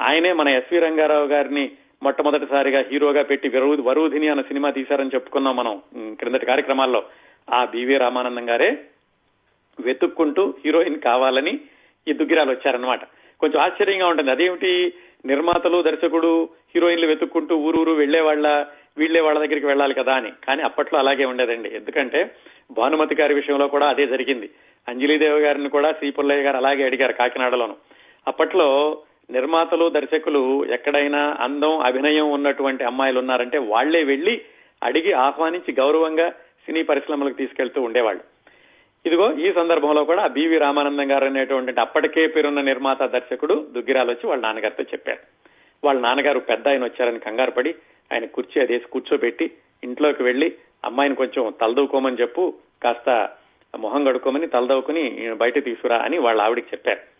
[0.00, 1.70] ఆయనే మన ఎస్వి రంగారావు గారిని
[2.02, 3.48] మొట్టమొదటిసారిగా హీరోగా పెట్టి
[3.80, 5.82] వరుధిని అన్న సినిమా తీశారని చెప్పుకున్నాం మనం
[6.14, 7.02] క్రిందటి కార్యక్రమాల్లో.
[7.50, 8.78] ఆ బివి రామానందం గారే
[9.80, 11.60] వెతుక్కుంటూ హీరోయిన్ కావాలని
[12.08, 13.00] ఈ దుగ్గిరాలు వచ్చారనమాట
[13.40, 14.30] కొంచెం ఆశ్చర్యంగా ఉంటుంది.
[14.30, 14.92] అదేమిటి?
[15.24, 18.66] నిర్మాతలు దర్శకుడు హీరోయిన్లు వెతుక్కుంటూ ఊరూరు వెళ్ళే వాళ్ళ
[18.98, 20.32] వీళ్ళే వాళ్ళ దగ్గరికి వెళ్ళాలి కదా అని.
[20.46, 21.68] కానీ అప్పట్లో అలాగే ఉండేదండి.
[21.68, 22.30] ఎందుకంటే
[22.70, 24.50] భానుమతి గారి విషయంలో కూడా అదే జరిగింది.
[24.88, 27.76] అంజలీదేవి గారిని కూడా శ్రీ పుల్లయ్య గారు అలాగే అడిగారు కాకినాడలోను.
[28.26, 28.98] అప్పట్లో
[29.30, 34.42] నిర్మాతలు దర్శకులు ఎక్కడైనా అందం అభినయం ఉన్నటువంటి అమ్మాయిలు ఉన్నారంటే వాళ్ళే వెళ్ళి
[34.82, 38.22] అడిగి ఆహ్వానించి గౌరవంగా సినీ పరిశ్రమలకు తీసుకెళ్తూ ఉండేవాళ్ళు.
[39.06, 44.42] ఇదిగో ఈ సందర్భంలో కూడా బివి రామానందం గారు అనేటువంటి అప్పటికే పేరున్న నిర్మాత దర్శకుడు దుగ్గిరాలు వచ్చి వాళ్ళ
[44.42, 45.18] నాన్నగారితో చెప్పారు.
[45.84, 47.74] వాళ్ళ నాన్నగారు పెద్ద ఆయన వచ్చారని కంగారు పడి
[48.12, 49.50] ఆయన కుర్చీ అదేసి కూర్చోబెట్టి
[49.84, 50.52] ఇంట్లోకి వెళ్ళి
[50.84, 53.28] అమ్మాయిని కొంచెం తలదవుకోమని చెప్పు కాస్త
[53.78, 57.17] మొహం కడుక్కోమని తలదవుకుని బయట తీసుకురా అని వాళ్ళ ఆవిడికి చెప్పారు.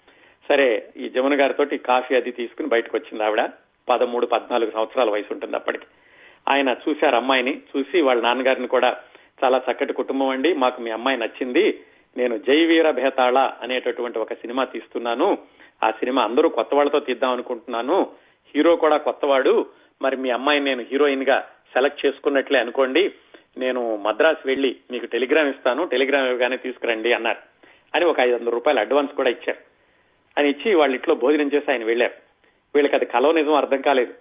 [0.48, 3.48] సరే ఈ జమున గారితో కాఫీ అది తీసుకుని బయటకు వచ్చింది ఆవిడ.
[3.88, 5.86] పదమూడు పద్నాలుగు సంవత్సరాల వయసు ఉంటుంది అప్పటికి.
[6.48, 8.96] ఆయన చూశారు అమ్మాయిని చూసి వాళ్ళ నాన్నగారిని కూడా
[9.44, 11.80] చాలా చక్కటి కుటుంబం అండి మాకు మీ అమ్మాయి నచ్చింది.
[12.16, 15.38] నేను జై వీర భేతాళ అనేటటువంటి ఒక సినిమా తీస్తున్నాను.
[15.84, 18.10] ఆ సినిమా అందరూ కొత్త వాళ్ళతో తీద్దాం అనుకుంటున్నాను.
[18.54, 19.66] హీరో కూడా కొత్తవాడు.
[20.02, 23.12] మరి మీ అమ్మాయిని నేను హీరోయిన్గా సెలెక్ట్ చేసుకున్నట్లే అనుకోండి.
[23.58, 25.84] నేను మద్రాసు వెళ్ళి మీకు టెలిగ్రామ్ ఇస్తాను.
[25.84, 27.38] టెలిగ్రామ్ ఇవ్వగానే తీసుకురండి అన్నారు.
[27.94, 29.67] అని ఒక ఐదు వందల రూపాయలు అడ్వాన్స్ కూడా ఇచ్చారు.
[30.38, 32.12] అని ఇచ్చి వాళ్ళ ఇంట్లో భోజనం చేసి ఆయన వెళ్ళారు.
[32.74, 34.14] వీళ్ళకి అది కలవ నిజం అర్థం కాలేదు.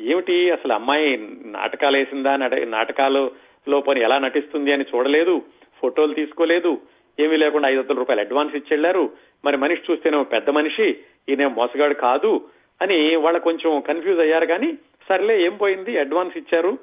[0.00, 2.36] ఏమిటి అసలు అమ్మాయి నాటకాలు వేసిందా?
[2.64, 3.30] నాటకాలు
[3.68, 5.42] లో పని ఎలా నటిస్తుంది అని చూడలేదు.
[5.80, 6.80] ఫోటోలు తీసుకోలేదు.
[7.20, 9.10] ఏమీ లేకుండా ఐదు వందల రూపాయలు అడ్వాన్స్ ఇచ్చెళ్ళారు
[9.44, 10.96] మరి మనిషి చూస్తేనేమో పెద్ద మనిషి
[11.28, 12.48] ఈయన మోసగాడు కాదు
[12.82, 15.98] అని వాళ్ళ కొంచెం కన్ఫ్యూజ్ అయ్యారు కానీ సర్లే ఏం పోయింది?
[15.98, 16.78] అడ్వాన్స్ ఇచ్చారు.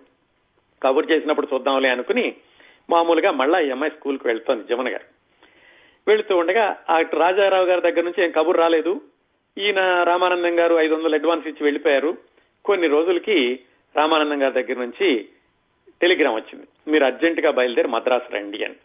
[0.83, 2.35] కబుర్ చేసినప్పుడు చూద్దాంలే అనుకుని
[2.89, 5.20] మామూలుగా మళ్ళా ఈ అమ్మాయి స్కూల్కి వెళ్తోంది జమున గారు.
[6.07, 9.01] వెళుతూ ఉండగా ఆ రాజారావు గారి దగ్గర నుంచి ఏం కబుర్ రాలేదు.
[9.57, 12.17] ఈయన రామానందం గారు ఐదు వందలు అడ్వాన్స్ ఇచ్చి వెళ్ళిపోయారు
[12.65, 13.59] కొన్ని రోజులకి
[13.95, 15.27] రామానందం గారి దగ్గర నుంచి
[16.01, 16.91] టెలిగ్రామ్ వచ్చింది.
[16.91, 18.75] మీరు అర్జెంట్గా బయలుదేరి మద్రాసు రండి అని.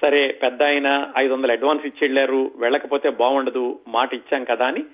[0.00, 4.84] సరే పెద్ద ఆయన ఐదు వందలు అడ్వాన్స్ ఇచ్చి వెళ్ళారు వెళ్ళకపోతే బాగుండదు మాట ఇచ్చాం కదా అని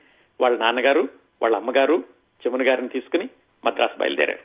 [0.40, 1.08] వాళ్ళ నాన్నగారు
[1.42, 2.04] వాళ్ళ అమ్మగారు
[2.44, 3.28] జమున గారిని తీసుకుని
[3.64, 4.38] మద్రాసు బయలుదేరారు.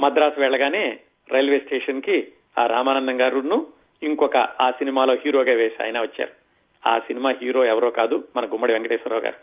[0.00, 0.98] మద్రాసు వెళ్ళగానే
[1.30, 3.66] రైల్వే స్టేషన్కి ఆ రామానందం గారును
[4.02, 6.30] ఇంకొక ఆ సినిమాలో హీరోగా వేసి ఆయన వచ్చారు.
[6.88, 9.36] ఆ సినిమా హీరో ఎవరో కాదు మన గుమ్మడి వెంకటేశ్వరరావు గారు.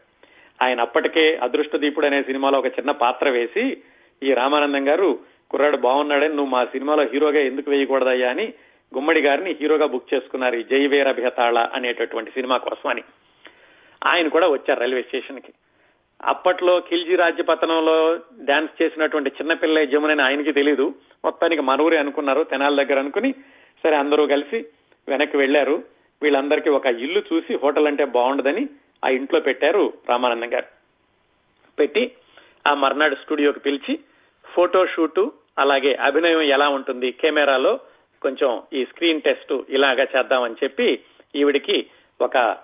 [0.63, 3.78] ఆయన అప్పటికే అదృష్ట దీపుడు అనే సినిమాలో ఒక చిన్న పాత్ర వేసి
[4.24, 8.54] ఈ రామానందం గారు కుర్రాడు బాగున్నాడని నువ్వు మా సినిమాలో హీరోగా ఎందుకు వేయకూడదయ్యా అని
[8.96, 13.04] గుమ్మడి గారిని హీరోగా బుక్ చేసుకున్నారు ఈ జైవేర భేతాళ అనేటటువంటి సినిమా కోసం అని.
[14.06, 15.54] ఆయన కూడా వచ్చారు రైల్వే స్టేషన్కి
[16.24, 20.94] అప్పట్లో ఖిల్జీ రాజ్యపతనంలో డాన్స్ చేసినటువంటి చిన్నపిల్ల జమునని ఆయనకి తెలియదు
[21.26, 23.34] మొత్తానికి మనూరే అనుకున్నారు తెనాల దగ్గర అనుకుని
[23.84, 24.65] సరే అందరూ కలిసి
[25.10, 25.84] వెనక్కి వెళ్ళారు
[26.22, 28.69] వీళ్ళందరికీ ఒక ఇల్లు చూసి హోటల్ అంటే బాగుండదని
[29.06, 30.65] ఆ ఇంట్లో పెట్టారు రామానందం గారు.
[31.80, 32.12] పెట్టి
[32.67, 34.00] ఆ మర్నాడు స్టూడియోకి పిలిచి
[34.46, 37.80] ఫోటో షూటు అలాగే అభినయం ఎలా ఉంటుంది కెమెరాలో
[38.22, 41.00] కొంచెం ఈ స్క్రీన్ టెస్ట్ ఇలాగా చేద్దామని చెప్పి
[41.36, 41.88] ఈవిడికి
[42.22, 42.58] ఒక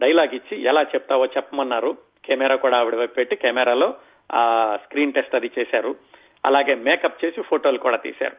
[0.00, 1.96] డైలాగ్ ఇచ్చి ఎలా చెప్తావో చెప్పమన్నారు.
[2.24, 3.94] కెమెరా కూడా ఆవిడ వైపు పెట్టి కెమెరాలో
[4.32, 5.96] ఆ స్క్రీన్ టెస్ట్ అది చేశారు.
[6.44, 8.36] అలాగే మేకప్ చేసి ఫోటోలు కూడా తీశారు.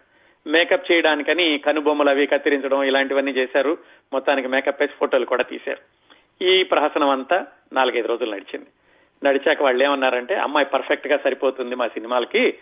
[0.48, 3.78] మేకప్ చేయడానికని కనుబొమ్మలు అవి కత్తిరించడం ఇలాంటివన్నీ చేశారు.
[4.14, 6.06] మొత్తానికి మేకప్ వేసి ఫోటోలు కూడా తీశారు.
[6.44, 8.68] ఈ ప్రహసనం అంతా నాలుగైదు రోజులు నడిచింది.
[9.24, 12.58] నడిచాక వాళ్ళు ఏమన్నారంటే అమ్మాయి పర్ఫెక్ట్గా సరిపోతుంది మా సినిమాలకి.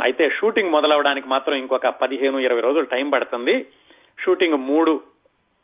[0.00, 3.66] అయితే షూటింగ్ మొదలవడానికి మాత్రం ఇంకొక పదిహేను ఇరవై రోజులు టైం పడుతుంది.
[4.24, 5.00] షూటింగ్ మూడు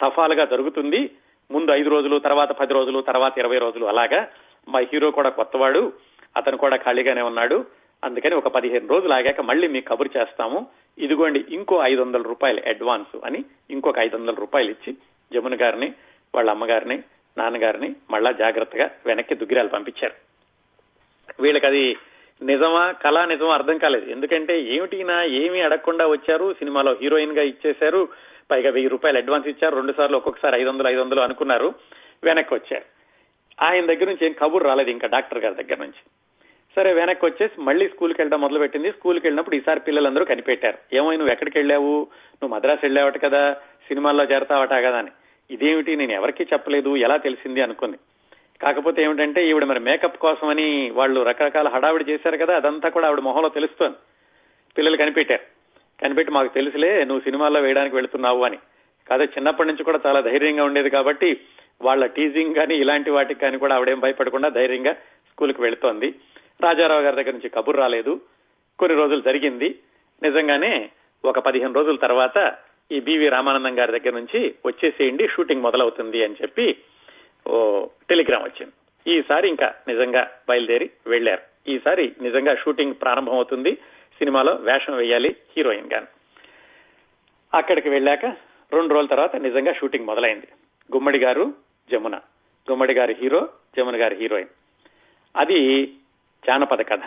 [0.01, 1.11] తఫాలుగా జరుగుతుంది.
[1.51, 4.29] ముందు ఐదు రోజులు తర్వాత పది రోజులు తర్వాత ఇరవై రోజులు అలాగా.
[4.69, 5.93] మా హీరో కూడా కొత్తవాడు
[6.37, 7.65] అతను కూడా ఖాళీగానే ఉన్నాడు.
[8.05, 10.67] అందుకని ఒక పదిహేను రోజులు ఆగాక మళ్ళీ మీకు కబురు చేస్తాము.
[10.99, 14.97] ఇదిగోండి ఇంకో ఐదు వందల రూపాయలు అడ్వాన్స్ అని ఇంకొక ఐదు వందల రూపాయలు ఇచ్చి
[15.33, 15.93] జమున గారిని
[16.35, 17.03] వాళ్ళ అమ్మగారిని
[17.39, 20.15] నాన్నగారిని మళ్ళా జాగ్రత్తగా వెనక్కి దుగ్గిరాలు పంపించారు.
[21.43, 21.97] వీళ్ళకి అది
[22.43, 24.11] నిజమా కళా నిజమా అర్థం కాలేదు.
[24.11, 28.09] ఎందుకంటే ఏమిటినా ఏమీ అడగకుండా వచ్చారు సినిమాలో హీరోయిన్గా ఇచ్చేశారు
[28.51, 31.75] పైగా వెయ్యి రూపాయలు అడ్వాన్స్ ఇచ్చారు రెండు సార్లు ఒక్కొక్కసారి ఐదు వందలు ఐదు వందలు అనుకున్నారు
[32.25, 32.85] వెనక్కి వచ్చారు.
[33.65, 36.03] ఆయన దగ్గర నుంచి ఏం కబుర్ రాలేదు ఇంకా డాక్టర్ గారి దగ్గర నుంచి.
[36.77, 40.97] సరే వెనక్కి వచ్చేసి మళ్ళీ స్కూల్కి వెళ్ళడం మొదలు పెట్టింది స్కూల్కి వెళ్ళినప్పుడు ఈసారి పిల్లలందరూ కనిపెట్టారు.
[40.97, 42.07] ఏమో నువ్వు ఎక్కడికి వెళ్ళావు?
[42.43, 43.53] నువ్వు మద్రాసు వెళ్ళావట కదా
[43.89, 45.11] సినిమాల్లో చేరతావట కదా అని.
[45.51, 45.97] ఇదేమిటి?
[45.97, 47.97] నేను ఎవరికీ చెప్పలేదు ఎలా తెలిసింది అనుకుంది
[48.63, 53.49] కాకపోతే ఏమిటంటే ఈవిడ మరి మేకప్ కోసమని వాళ్ళు రకరకాల హడావిడి చేశారు కదా అదంతా కూడా ఆవిడ మొహంలో
[53.49, 53.97] తెలుస్తోంది.
[54.79, 55.41] పిల్లలు కనిపెట్టారు.
[56.03, 58.59] కనిపెట్టి మాకు తెలుసులే నువ్వు సినిమాల్లో వేయడానికి వెళుతున్నావు అని.
[59.09, 61.41] కాదు చిన్నప్పటి నుంచి కూడా చాలా ధైర్యంగా ఉండేది కాబట్టి
[61.83, 64.93] వాళ్ళ టీజింగ్ కానీ ఇలాంటి వాటికి కానీ కూడా ఆవిడేం భయపడకుండా ధైర్యంగా
[65.31, 66.15] స్కూల్కి వెళుతోంది.
[66.61, 68.21] రాజారావు గారి దగ్గర నుంచి కబుర్ రాలేదు.
[68.79, 69.79] కొన్ని రోజులు జరిగింది.
[70.23, 70.91] నిజంగానే
[71.25, 72.57] ఒక పదిహేను రోజుల తర్వాత
[72.93, 76.77] ఈ బివి రామానందం గారి దగ్గర నుంచి వచ్చేసేయండి షూటింగ్ మొదలవుతుంది అని చెప్పి
[77.47, 78.73] ఓ టెలిగ్రామ్ వచ్చింది.
[79.19, 83.75] ఈసారి ఇంకా నిజంగా బయలుదేరి వెళ్ళారు ఈసారి నిజంగా షూటింగ్ ప్రారంభం అవుతుంది
[84.19, 86.07] సినిమాలో వేషం వేయాలి హీరోయిన్ గాని
[87.55, 88.25] అక్కడికి వెళ్ళాక
[88.73, 90.49] రెండు రోజుల తర్వాత నిజంగా షూటింగ్ మొదలైంది.
[90.95, 91.55] గుమ్మడి గారు
[91.91, 92.21] జమున.
[92.71, 94.49] గుమ్మడి గారి హీరో జమున గారి హీరోయిన్.
[95.37, 95.93] అది
[96.47, 97.01] జానపద కథ.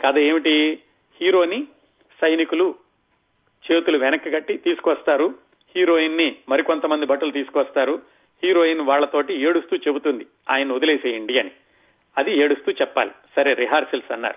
[0.00, 0.82] కథ ఏమిటి?
[1.20, 1.66] హీరోని
[2.20, 2.74] సైనికులు
[3.72, 5.34] చేతులు వెనక్కి కట్టి తీసుకొస్తారు.
[5.76, 8.02] హీరోయిన్ని మరికొంతమంది బట్టలు తీసుకొస్తారు.
[8.44, 11.50] హీరోయిన్ వాళ్ళతోటి ఏడుస్తూ చెబుతుంది ఆయన వదిలేసేయండి అని.
[12.18, 13.10] అది ఏడుస్తూ చెప్పాలి.
[13.36, 14.36] సరే రిహార్సల్స్ అన్నారు.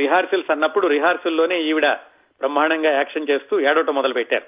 [0.00, 1.86] రిహార్సల్స్ అన్నప్పుడు రిహార్సల్లోనే ఈవిడ
[2.40, 4.44] బ్రహ్మాండంగా యాక్షన్ చేస్తూ ఏడవటం మొదలు పెట్టారు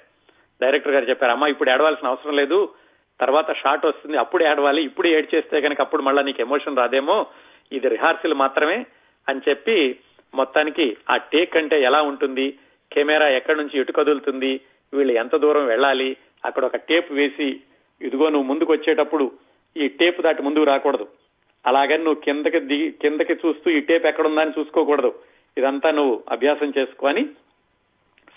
[0.62, 2.74] డైరెక్టర్ గారు చెప్పారు అమ్మా ఇప్పుడు ఏడవాల్సిన అవసరం లేదు.
[3.20, 4.85] తర్వాత షాట్ వస్తుంది అప్పుడు ఏడవాలి.
[4.85, 7.27] ఇప్పుడు ఏడ్ చేస్తే కనుక అప్పుడు మళ్ళీ నీకు ఎమోషన్ రాదేమో.
[7.72, 8.87] ఇది రిహార్సల్ మాత్రమే
[9.28, 9.98] అని చెప్పి
[10.35, 12.59] మొత్తానికి ఆ టేక్ అంటే ఎలా ఉంటుంది?
[12.92, 14.61] కెమెరా ఎక్కడి నుంచి ఎటు కదులుతుంది
[14.94, 16.16] వీళ్ళు ఎంత దూరం వెళ్ళాలి?
[16.44, 17.61] అక్కడ ఒక టేప్ వేసి
[18.02, 19.33] ఇదిగో నువ్వు ముందుకు వచ్చేటప్పుడు
[19.76, 21.09] ఈ టేప్ దాటి ముందుకు రాకూడదు.
[21.66, 25.14] అలాగని నువ్వు కిందకి దిగి కిందకి చూస్తూ ఈ టేప్ ఎక్కడుందా అని చూసుకోకూడదు.
[25.57, 27.26] ఇదంతా నువ్వు అభ్యాసం చేసుకొని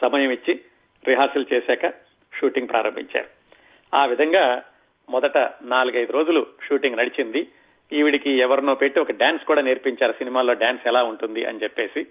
[0.02, 0.60] సమయం ఇచ్చి
[1.08, 1.94] రిహార్సల్ చేశాక
[2.34, 3.28] షూటింగ్ ప్రారంభించారు.
[3.94, 4.64] ఆ విధంగా
[5.10, 7.48] మొదట నాలుగైదు రోజులు షూటింగ్ నడిచింది.
[7.94, 10.12] ఈవిడికి ఎవరినో పెట్టి ఒక డాన్స్ కూడా నేర్పించారు.
[10.12, 12.06] సినిమాల్లో డాన్స్ ఎలా ఉంటుంది అని చెప్పేసి.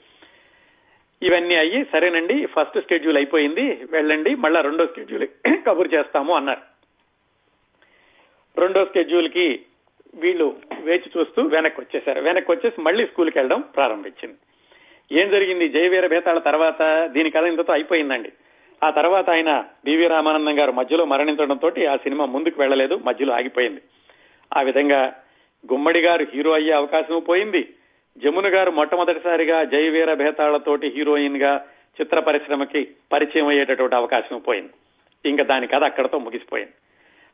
[1.23, 5.29] ఇవన్నీ అయ్యి సరేనండి ఫస్ట్ స్కెడ్యూల్ అయిపోయింది వెళ్ళండి మళ్ళా రెండో స్కెడ్యూల్
[5.67, 6.61] కబుర్ చేస్తాము అన్నారు.
[8.61, 9.61] రెండో స్కెడ్యూల్కి
[10.15, 14.37] వీళ్ళు వేచి చూస్తూ వెనక్కి వచ్చేసారు వెనక్కి వచ్చేసి మళ్ళీ స్కూల్కి వెళ్ళడం ప్రారంభించింది.
[15.21, 15.69] ఏం జరిగింది?
[15.69, 18.33] జయవీర భేతాల తర్వాత దీని కథ ఇంతతో అయిపోయిందండి.
[18.85, 23.81] ఆ తర్వాత ఆయన బివి రామానందం గారు మధ్యలో మరణించడంతో ఆ సినిమా ముందుకు వెళ్ళలేదు మధ్యలో ఆగిపోయింది.
[24.57, 25.17] ఆ విధంగా
[25.73, 27.75] గుమ్మడి గారు హీరో అయ్యే అవకాశం పోయింది.
[28.19, 31.67] జమున గారు మొట్టమొదటిసారిగా జయవీర భేతాళతోటి హీరోయిన్గా
[32.01, 34.73] చిత్ర పరిశ్రమకి పరిచయం అయ్యేటటువంటి అవకాశం పోయింది.
[35.29, 36.73] ఇంకా దాని కథ అక్కడతో ముగిసిపోయింది.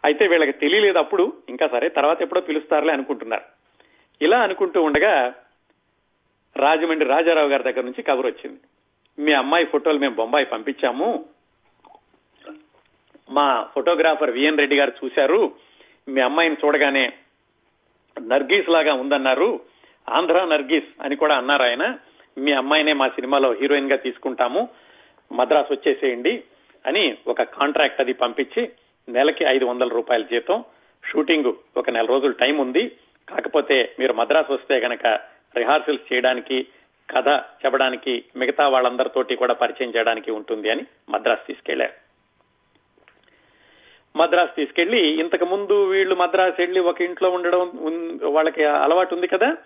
[0.05, 3.43] అయితే వీళ్ళకి తెలియలేదు అప్పుడు ఇంకా సరే తర్వాత ఎప్పుడో పిలుస్తారులే అనుకుంటున్నారు.
[4.23, 5.35] ఇలా అనుకుంటూ ఉండగా
[6.57, 8.61] రాజమండ్రి రాజారావు గారి దగ్గర నుంచి కబురు వచ్చింది.
[9.19, 11.25] మీ అమ్మాయి ఫోటోలు మేము బొంబాయి పంపించాము.
[13.31, 15.53] మా ఫోటోగ్రాఫర్ విఎన్ రెడ్డి గారు చూశారు.
[16.09, 17.13] మీ అమ్మాయిని చూడగానే
[18.21, 19.61] నర్గీస్ లాగా ఉందన్నారు.
[20.09, 21.99] ఆంధ్ర నర్గీస్ అని కూడా అన్నారు ఆయన.
[22.39, 24.69] మీ అమ్మాయినే మా సినిమాలో హీరోయిన్గా తీసుకుంటాము.
[25.33, 26.45] మద్రాసు వచ్చేసేయండి
[26.87, 28.71] అని ఒక కాంట్రాక్ట్ అది పంపించి
[29.09, 30.65] నెలకి ఐదు వందల రూపాయల జీతం.
[31.13, 32.93] షూటింగ్ ఒక నెల రోజులు టైం ఉంది.
[33.29, 35.07] కాకపోతే మీరు మద్రాసు వస్తే గనక
[35.57, 36.67] రిహార్సల్స్ చేయడానికి
[37.11, 42.06] కథ చెప్పడానికి మిగతా వాళ్ళందరితోటి కూడా పరిచయం చేయడానికి ఉంటుంది అని మద్రాసు తీసుకెళ్ళారు.
[44.17, 47.73] మద్రాసు తీసుకెళ్ళి ఇంతకు ముందు వీళ్ళు మద్రాసు వెళ్ళి ఒక ఇంట్లో ఉండడం
[48.23, 49.57] వాళ్ళకి అలవాటు ఉంది కదా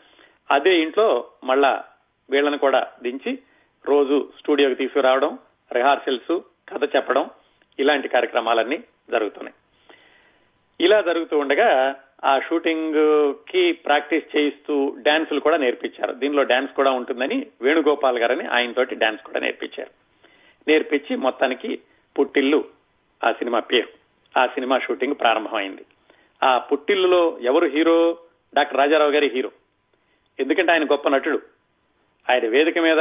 [0.50, 1.84] అదే ఇంట్లో మళ్ళా
[2.30, 3.38] వీళ్ళని కూడా దించి
[3.86, 5.38] రోజు స్టూడియోకి తీసుకురావడం
[5.72, 7.30] రిహార్సల్స్ కథ చెప్పడం
[7.78, 9.54] ఇలాంటి కార్యక్రమాలన్నీ జరుగుతున్నాయి.
[10.86, 16.12] ఇలా జరుగుతూ ఉండగా ఆ షూటింగ్కి ప్రాక్టీస్ చేయిస్తూ డాన్సులు కూడా నేర్పించారు.
[16.12, 19.90] దీనిలో డాన్స్ కూడా ఉంటుందని వేణుగోపాల్ గారని ఆయనతోటి డాన్స్ కూడా నేర్పించారు.
[20.68, 21.78] నేర్పించి మొత్తానికి
[22.18, 22.64] పుట్టిల్లు
[23.24, 23.99] ఆ సినిమా పేరు.
[24.36, 25.84] ఆ సినిమా షూటింగ్ ప్రారంభమైంది.
[26.42, 28.18] ఆ పుట్టిల్లులో ఎవరు హీరో?
[28.54, 29.50] డాక్టర్ రాజారావు గారి హీరో.
[30.40, 31.42] ఎందుకంటే ఆయన గొప్ప నటుడు.
[32.30, 33.00] ఆయన వేదిక మీద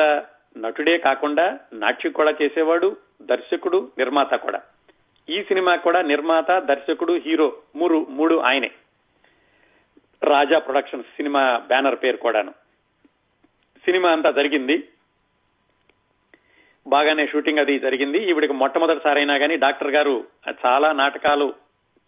[0.58, 4.62] నటుడే కాకుండా నాట్యం కూడా చేసేవాడు దర్శకుడు నిర్మాత కూడా.
[5.30, 8.72] ఈ సినిమా కూడా నిర్మాత దర్శకుడు హీరో మూడు మూడు ఆయనే.
[10.24, 12.52] రాజా ప్రొడక్షన్స్ సినిమా బ్యానర్ పేరు కూడాను.
[13.86, 14.88] సినిమా అంతా జరిగింది
[16.88, 18.18] బాగానే షూటింగ్ అది జరిగింది.
[18.18, 20.24] ఈవిడికి మొట్టమొదటిసారి అయినా కానీ డాక్టర్ గారు
[20.65, 21.54] చాలా నాటకాలు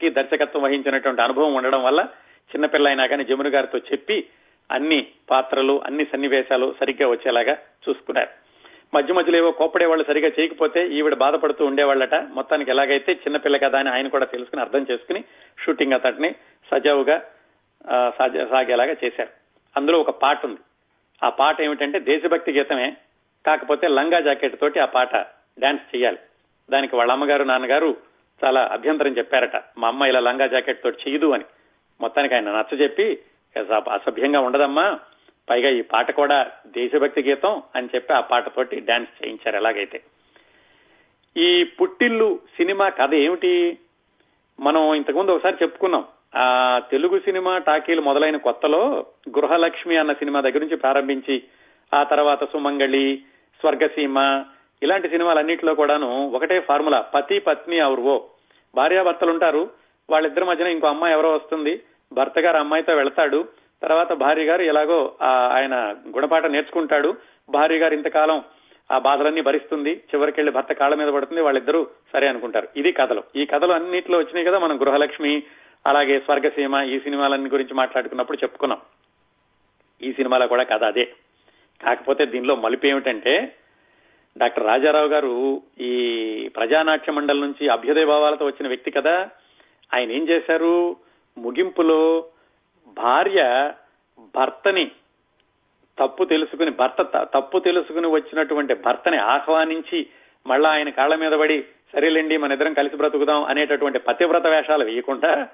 [0.01, 2.07] కి దర్శకత్వం వహించినటువంటి అనుభవం ఉండడం వల్ల
[2.51, 4.27] చిన్నపిల్ల అయినా కానీ జమున గారితో చెప్పి
[4.71, 7.57] అన్ని పాత్రలు అన్ని సన్నివేశాలు సరిగ్గా వచ్చేలాగా
[7.89, 8.29] చూసుకున్నారు.
[8.93, 12.15] మధ్య మధ్యలో ఏవో కోప్పడే వాళ్ళు సరిగా చేయకపోతే ఈవిడ బాధపడుతూ ఉండేవాళ్ళట.
[12.15, 15.23] మొత్తానికి ఎలాగైతే చిన్నపిల్ల కదా అని ఆయన కూడా తెలుసుకుని అర్థం చేసుకుని
[15.65, 16.35] షూటింగ్ అతడిని
[16.71, 17.21] సజావుగా
[17.89, 18.11] ఆ,
[18.49, 19.29] సాగేలాగా చేశారు.
[19.77, 20.59] అందులో ఒక పాట ఉంది.
[21.23, 22.95] ఆ పాట ఏమిటంటే దేశభక్తి గీతమే.
[23.45, 25.15] కాకపోతే లంగా జాకెట్ తోటి ఆ పాట
[25.59, 26.17] డాన్స్ చేయాలి
[26.71, 27.97] దానికి వాళ్ళ అమ్మగారు నాన్నగారు
[28.43, 29.55] చాలా అభ్యంతరం చెప్పారట.
[29.77, 31.43] మా అమ్మ ఇలా లంగా జాకెట్ తోటి చేయదు అని.
[32.01, 33.19] మొత్తానికి ఆయన నచ్చ చెప్పి
[33.91, 34.99] అసభ్యంగా ఉండదమ్మా.
[35.49, 40.01] పైగా ఈ పాట కూడా దేశభక్తి గీతం అని చెప్పి ఆ పాటతోటి డాన్స్ చేయించారు ఎలాగైతే.
[41.37, 43.77] ఈ పుట్టిల్లు సినిమా కథ ఏమిటి?
[44.59, 46.05] మనం ఇంతకుముందు ఒకసారి చెప్పుకున్నాం.
[46.35, 49.05] ఆ తెలుగు సినిమా టాకీలు మొదలైన కొత్తలో
[49.37, 51.43] గృహలక్ష్మి అన్న సినిమా దగ్గర నుంచి ప్రారంభించి
[51.93, 53.23] ఆ తర్వాత సుమంగళి
[53.61, 54.43] స్వర్గసీమ
[54.83, 57.01] ఇలాంటి సినిమాలన్నింటిలో కూడాను ఒకటే ఫార్ములా.
[57.01, 58.29] పతి పత్ని అవురువో.
[58.75, 59.69] భార్యాభర్తలు ఉంటారు
[60.09, 61.81] వాళ్ళిద్దరి మధ్యన ఇంకో అమ్మాయి ఎవరో వస్తుంది.
[62.13, 63.47] భర్త గారు అమ్మాయితో వెళ్తాడు.
[63.83, 67.15] తర్వాత భార్య గారు ఎలాగో ఆయన గుణపాఠ నేర్చుకుంటాడు.
[67.49, 68.43] భార్య గారు ఇంతకాలం
[68.91, 70.01] ఆ బాధలన్నీ భరిస్తుంది.
[70.15, 71.41] చివరికెళ్ళి భర్త కాళ్ళ మీద పడుతుంది.
[71.41, 72.67] వాళ్ళిద్దరూ సరే అనుకుంటారు.
[72.77, 73.23] ఇది కథలు.
[73.35, 75.43] ఈ కథలు అన్నింటిలో వచ్చినాయి కదా మనం గృహలక్ష్మి
[75.87, 78.79] అలాగే స్వర్గసీమ ఈ సినిమాలన్నీ గురించి మాట్లాడుకున్నప్పుడు చెప్పుకున్నాం.
[80.01, 81.13] ఈ సినిమాలో కూడా కథ అదే.
[81.83, 83.55] కాకపోతే దీనిలో మలుపు ఏమిటంటే
[84.37, 85.93] డాక్టర్ రాజారావు గారు ఈ
[86.55, 89.29] ప్రజానాట్య మండలి నుంచి అభ్యుదయ భావాలతో వచ్చిన వ్యక్తి కదా.
[89.93, 90.95] ఆయన ఏం చేశారు?
[91.37, 92.25] ముగింపులో
[92.87, 93.71] భార్య
[94.35, 94.91] భర్తని
[95.99, 100.07] తప్పు తెలుసుకుని భర్త త- తప్పు తెలుసుకుని వచ్చినటువంటి భర్తని ఆహ్వానించి
[100.47, 101.63] మళ్ళా ఆయన కాళ్ళ మీద పడి
[101.93, 105.47] సరేలేండి మన ఇద్దరం కలిసి బ్రతుకుదాం అనేటటువంటి పతివ్రత వేషాలు వేయకుండా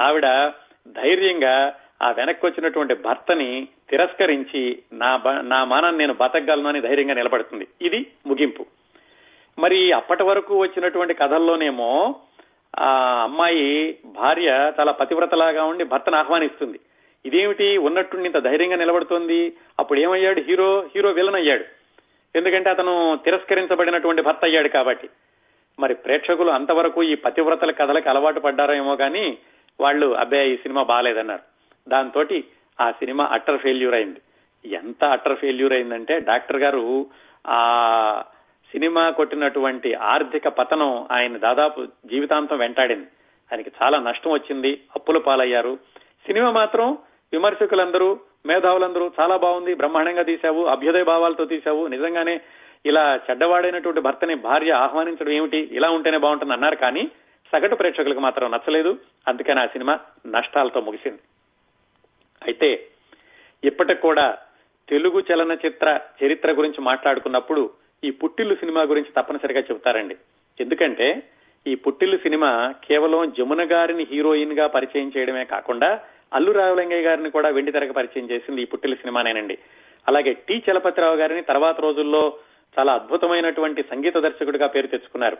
[0.00, 0.52] ఆవిడ
[0.88, 7.66] ధైర్యంగా ఆ వెనక్కి వచ్చినటువంటి భర్తని తిరస్కరించి నా బ- నా మానాన్ని నేను బతకగలను అని ధైర్యంగా నిలబడుతుంది.
[7.82, 8.66] ఇది ముగింపు.
[9.58, 12.14] మరి అప్పటి వరకు వచ్చినటువంటి కథల్లోనేమో
[12.78, 16.80] ఆ అమ్మాయి భార్య చాలా పతివ్రతలాగా ఉండి భర్తను ఆహ్వానిస్తుంది.
[17.26, 17.76] ఇదేమిటి?
[17.76, 19.52] ఉన్నట్టుండి ఇంత ధైర్యంగా నిలబడుతోంది.
[19.78, 21.64] అప్పుడు ఏమయ్యాడు హీరో హీరో విలన్ అయ్యాడు.
[22.36, 25.08] ఎందుకంటే అతను తిరస్కరించబడినటువంటి భర్త అయ్యాడు కాబట్టి.
[25.80, 29.38] మరి ప్రేక్షకులు అంతవరకు ఈ పతివ్రతల కథలకు అలవాటు పడ్డారేమో కానీ
[29.80, 31.51] వాళ్ళు అబ్బాయి ఈ సినిమా బాగాలేదన్నారు.
[31.88, 32.24] దాంతో
[32.80, 34.20] ఆ సినిమా అట్టర్ ఫెయిల్యూర్ అయింది.
[34.68, 37.06] ఎంత అట్టర్ ఫెయిల్యూర్ అయిందంటే డాక్టర్ గారు
[37.46, 38.22] ఆ
[38.72, 43.06] సినిమా కొట్టినటువంటి ఆర్థిక పతనం ఆయన దాదాపు జీవితాంతం వెంటాడింది.
[43.52, 45.78] ఆయనకి చాలా నష్టం వచ్చింది అప్పుల పాలయ్యారు.
[46.26, 46.98] సినిమా మాత్రం
[47.32, 51.86] విమర్శకులందరూ మేధావులందరూ చాలా బాగుంది బ్రహ్మాండంగా తీశావు అభ్యుదయ భావాలతో తీశావు.
[51.86, 52.40] నిజంగానే
[52.86, 55.68] ఇలా చెడ్డవాడైనటువంటి భర్తని భార్య ఆహ్వానించడం ఏమిటి?
[55.72, 57.10] ఇలా ఉంటేనే బాగుంటుంది అన్నారు కానీ
[57.52, 58.98] సగటు ప్రేక్షకులకు మాత్రం నచ్చలేదు.
[59.28, 61.18] అందుకని ఆ సినిమా నష్టాలతో ముగిసింది.
[62.44, 62.86] అయితే
[63.64, 64.38] ఇప్పటికి కూడా
[64.88, 67.70] తెలుగు చలనచిత్ర చరిత్ర గురించి మాట్లాడుకున్నప్పుడు
[68.04, 70.16] ఈ పుట్టిల్లు సినిమా గురించి తప్పనిసరిగా చెబుతారండి.
[70.60, 71.22] ఎందుకంటే
[71.66, 76.00] ఈ పుట్టిల్లు సినిమా కేవలం జమున గారిని హీరోయిన్గా పరిచయం చేయడమే కాకుండా
[76.32, 79.58] అల్లు రావులింగయ్య గారిని కూడా వెండి తెరకు పరిచయం చేసింది ఈ పుట్టిల్లు సినిమానేనండి.
[80.08, 82.38] అలాగే టి చలపతిరావు గారిని తర్వాత రోజుల్లో
[82.78, 85.36] చాలా అద్భుతమైనటువంటి సంగీత దర్శకుడిగా పేరు తెచ్చుకున్నారు.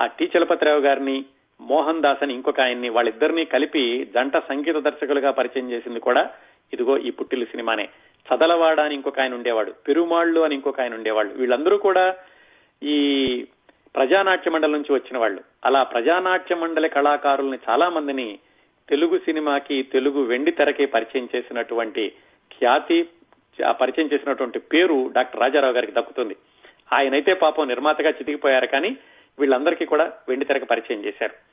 [0.00, 1.24] ఆ టి చలపతిరావు గారిని
[1.60, 6.30] మోహన్ దాస్ అని ఇంకొక ఆయన్ని వాళ్ళిద్దరినీ కలిపి జంట సంగీత దర్శకులుగా పరిచయం చేసింది కూడా
[6.72, 7.88] ఇదిగో ఈ పుట్టిల్లు సినిమానే.
[8.28, 11.34] చదలవాడ అని ఇంకొక ఆయన ఉండేవాడు పెరుమాళ్ళు అని ఇంకొక ఆయన ఉండేవాళ్ళు.
[11.34, 12.16] వీళ్ళందరూ కూడా
[12.82, 13.46] ఈ
[13.96, 15.40] ప్రజానాట్య మండలి నుంచి వచ్చిన వాళ్ళు.
[15.64, 18.38] అలా ప్రజానాట్య మండలి కళాకారుల్ని చాలా మందిని
[18.88, 22.12] తెలుగు సినిమాకి తెలుగు వెండి తెరకి పరిచయం చేసినటువంటి
[22.52, 23.08] ఖ్యాతి
[23.66, 26.36] ఆ పరిచయం చేసినటువంటి పేరు డాక్టర్ రాజారావు గారికి దక్కుతుంది.
[26.92, 28.96] ఆయనైతే పాపం నిర్మాతగా చితికిపోయారు కానీ
[29.38, 31.47] వీళ్ళందరికీ కూడా వెండి తెరకు పరిచయం చేశారు.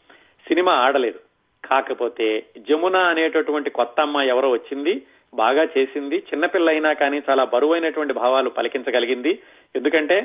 [0.47, 1.19] సినిమా ఆడలేదు.
[1.63, 2.27] కాకపోతే
[2.67, 4.93] జమున అనేటటువంటి కొత్త అమ్మాయి ఎవరో వచ్చింది
[5.33, 9.31] బాగా చేసింది చిన్నపిల్ల అయినా కానీ చాలా బరువైనటువంటి భావాలు పలికించగలిగింది.
[9.75, 10.17] ఎందుకంటే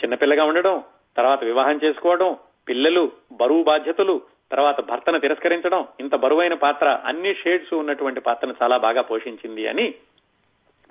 [0.00, 0.76] చిన్నపిల్లగా ఉండడం
[1.16, 2.30] తర్వాత వివాహం చేసుకోవడం
[2.68, 3.04] పిల్లలు
[3.40, 4.14] బరువు బాధ్యతలు
[4.52, 9.86] తర్వాత భర్తను తిరస్కరించడం ఇంత బరువైన పాత్ర అన్ని షేడ్స్ ఉన్నటువంటి పాత్రను చాలా బాగా పోషించింది అని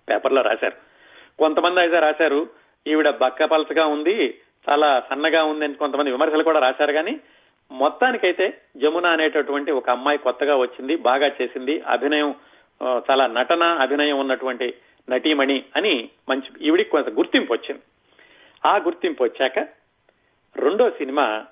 [0.08, 0.77] పేపర్లో రాశారు.
[1.39, 2.41] కొంతమంది అయితే రాశారు
[2.86, 4.15] ఈవిడ బక్కపలసగా ఉంది
[4.65, 7.13] చాలా సన్నగా ఉంది అని కొంతమంది విమర్శలు కూడా రాశారు కానీ
[7.74, 12.36] మొత్తానికైతే జమున అనేటటువంటి ఒక అమ్మాయి కొత్తగా వచ్చింది బాగా చేసింది అభినయం
[12.84, 14.74] చాలా నటన అభినయం ఉన్నటువంటి
[15.10, 17.82] నటీమణి అని మంచి ఈవిడికి కొంత గుర్తింపు వచ్చింది.
[18.66, 19.60] ఆ గుర్తింపు వచ్చాక
[20.56, 21.46] రెండో సినిమా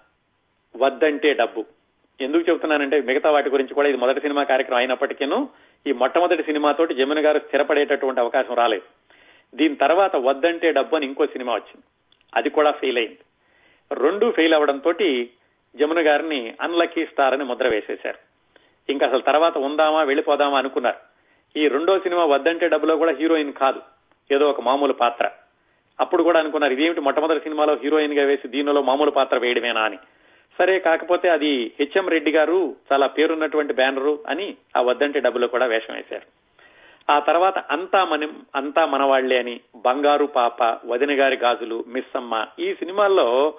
[0.75, 1.65] వద్దంటే డబ్బు.
[2.21, 5.49] ఎందుకు చెబుతున్నానంటే మిగతా వాటి గురించి కూడా ఇది మొదటి సినిమా కార్యక్రమం అయినప్పటికీను
[5.87, 8.83] ఈ మొట్టమొదటి సినిమాతోటి జమున గారు స్థిరపడేటటువంటి అవకాశం రాలేదు.
[9.55, 11.83] దీని తర్వాత వద్దంటే డబ్బు అని ఇంకో సినిమా వచ్చింది.
[12.35, 13.19] అది కూడా ఫెయిల్ అయింది.
[13.91, 14.91] రెండు ఫెయిల్ అవడంతో
[15.75, 18.17] జమున గారిని అన్లక్కీ స్టార్ అని ముద్ర వేసేశారు.
[18.91, 21.11] ఇంకా అసలు తర్వాత ఉందామా వెళ్ళిపోదామా అనుకున్నారు.
[21.59, 23.81] ఈ రెండో సినిమా వద్దంటే డబ్బులో కూడా హీరోయిన్ కాదు.
[24.31, 25.31] ఏదో ఒక మామూలు పాత్ర.
[25.99, 29.97] అప్పుడు కూడా అనుకున్నారు ఇదేమిటి మొట్టమొదటి సినిమాలో హీరోయిన్గా వేసి దీనిలో మామూలు పాత్ర వేయడమేనా అని.
[30.57, 35.93] సరే కాకపోతే అది హెచ్ఎం రెడ్డి గారు చాలా పేరున్నటువంటి బ్యానరు అని ఆ వద్దంటే డబ్బులో కూడా వేషం
[35.93, 36.41] వేశారు.
[37.11, 43.53] ఆ తర్వాత అంతా మన అంతా మనవాళ్ళే అని బంగారు పాప వదిన గారి గాజులు మిస్సమ్మ ఈ సినిమాల్లో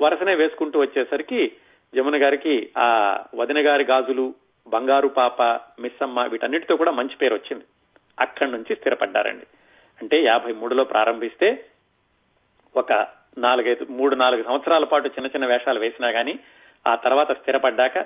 [0.00, 1.52] వరుసనే వేసుకుంటూ వచ్చేసరికి
[1.94, 4.34] జమున గారికి ఆ వదిన గారి గాజులు
[4.68, 5.42] బంగారు పాప
[5.80, 7.64] మిస్సమ్మ వీటన్నిటితో కూడా మంచి పేరు వచ్చింది.
[8.20, 9.46] అక్కడి నుంచి స్థిరపడ్డారండి.
[10.02, 11.64] అంటే యాభై మూడులో ప్రారంభిస్తే
[12.76, 13.06] ఒక
[13.38, 16.38] నాలుగైదు మూడు నాలుగు సంవత్సరాల పాటు చిన్న చిన్న వేషాలు వేసినా కానీ
[16.86, 17.98] ఆ తర్వాత స్థిరపడ్డాక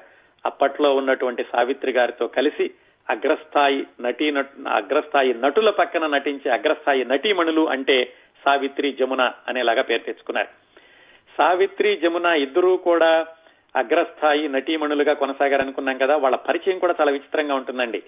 [0.47, 2.71] అప్పట్లో ఉన్నటువంటి సావిత్రి గారితో కలిసి
[3.11, 4.31] అగ్రస్థాయి నటీ
[4.69, 8.15] అగ్రస్థాయి నటుల పక్కన నటించే అగ్రస్థాయి నటీమణులు అంటే
[8.45, 10.62] సావిత్రి జమున అనేలాగా పేరు తెచ్చుకున్నారు.
[11.37, 13.27] సావిత్రి జమున ఇద్దరూ కూడా
[13.77, 18.03] అగ్రస్థాయి నటీమణులుగా కొనసాగారనుకున్నాం కదా వాళ్ళ పరిచయం కూడా చాలా విచిత్రంగా ఉంటుందండి.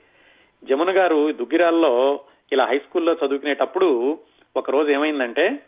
[0.65, 2.21] జమున గారు దుగ్గిరాల్లో
[2.53, 4.19] ఇలా హై స్కూల్లో చదువుకునేటప్పుడు
[4.57, 5.59] ఒక రోజు ఏమైందంటే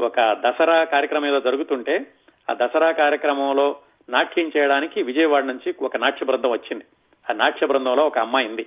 [0.00, 2.06] ఒక దసరా కార్యక్రమం ఏదో జరుగుతుంటే
[2.50, 3.76] ఆ దసరా కార్యక్రమంలో
[4.08, 6.84] నాట్యం చేయడానికి విజయవాడ నుంచి ఒక నాట్య బృందం వచ్చింది.
[7.30, 8.66] ఆ నాట్య బృందంలో ఒక అమ్మాయి ఉంది.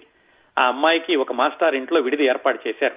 [0.59, 2.95] ఆ అమ్మాయికి ఒక మాస్టర్ ఇంట్లో విడిది ఏర్పాటు చేశారు.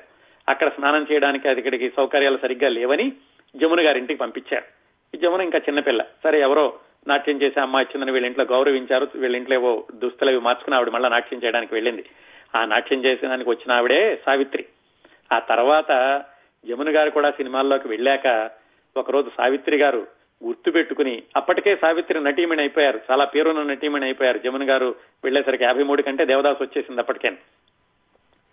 [0.49, 3.13] అక్కడ స్నానం చేయడానికి అది ఇక్కడికి సౌకర్యాలు సరిగ్గా లేవని
[3.57, 4.80] జమున గారి ఇంటికి పంపించారు.
[5.17, 9.85] జమున ఇంకా చిన్నపిల్ల సరే ఎవరో నాట్యం చేసే అమ్మాయి వచ్చిందని వీళ్ళ ఇంట్లో గౌరవించారు వీళ్ళ ఇంట్లో ఏవో
[9.95, 12.05] దుస్తులు అవి మార్చుకుని ఆవిడ మళ్ళీ నాట్యం చేయడానికి వెళ్ళింది.
[12.57, 14.65] ఆ నాట్యం చేసేదానికి వచ్చిన ఆవిడే సావిత్రి.
[15.33, 16.23] ఆ తర్వాత
[16.69, 18.51] జమున గారు కూడా సినిమాల్లోకి వెళ్ళాక
[18.97, 20.07] ఒకరోజు సావిత్రి గారు
[20.47, 23.01] గుర్తు పెట్టుకుని అప్పటికే సావిత్రి నటీమణి అయిపోయారు.
[23.11, 24.39] చాలా పేరున్న నటీమణి అయిపోయారు.
[24.39, 24.95] జమున గారు
[25.25, 27.29] వెళ్ళేసరికి యాభై మూడు కంటే దేవదాస్ వచ్చేసింది అప్పటికే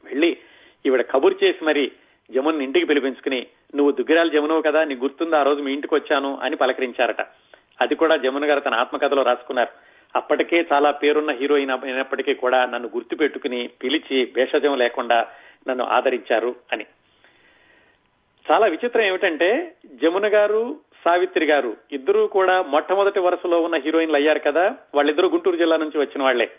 [0.06, 0.38] వెళ్ళి
[0.86, 1.92] ఈవిడ కబుర్ చేసి మరి
[2.32, 6.38] జమున్ ఇంటికి పిలిపించుకుని నువ్వు దుగ్గిరాల జమునవు కదా నీ గుర్తుందా ఆ రోజు మీ ఇంటికి వచ్చాను?
[6.42, 7.22] అని పలకరించారట.
[7.82, 9.70] అది కూడా జమున గారు తన ఆత్మకథలో రాసుకున్నారు.
[10.16, 15.28] అప్పటికే చాలా పేరున్న హీరోయిన్ అయినప్పటికీ కూడా నన్ను గుర్తు పెట్టుకుని పిలిచి భేషజం లేకుండా
[15.68, 16.86] నన్ను ఆదరించారు అని.
[18.46, 24.76] చాలా విచిత్రం ఏమిటంటే జమున గారు సావిత్రి గారు ఇద్దరూ కూడా మొట్టమొదటి వరుసలో ఉన్న హీరోయిన్లు అయ్యారు కదా
[24.96, 26.52] వాళ్ళిద్దరూ గుంటూరు జిల్లా నుంచి వచ్చిన వాళ్ళే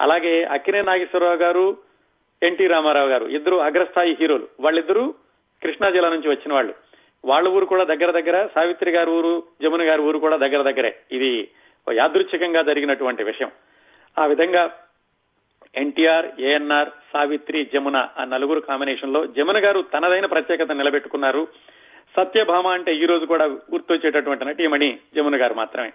[0.00, 1.76] అలాగే అక్కినే నాగేశ్వరరావు గారు
[2.42, 3.26] ఎన్టీ రామారావు గారు.
[3.26, 4.48] ఇద్దరు అగ్రస్థాయి హీరోలు.
[4.60, 5.14] వాళ్ళిద్దరూ
[5.62, 6.74] కృష్ణా జిల్లా నుంచి వచ్చిన వాళ్ళు.
[7.24, 10.96] వాళ్ళ ఊరు కూడా దగ్గర దగ్గర సావిత్రి గారి ఊరు జమున గారి ఊరు కూడా దగ్గర దగ్గరే.
[11.12, 11.48] ఇది
[11.92, 13.50] యాదృచ్ఛికంగా జరిగినటువంటి విషయం.
[14.18, 14.78] ఆ విధంగా
[15.74, 21.48] ఎన్టీఆర్ ఏఎన్ఆర్ సావిత్రి జమున ఆ నలుగురు కాంబినేషన్లో జమున గారు తనదైన ప్రత్యేకత నిలబెట్టుకున్నారు.
[22.16, 25.92] సత్యభామ అంటే ఈ రోజు కూడా గుర్తొచ్చేటటువంటి నటీమణి జమున గారు మాత్రమే.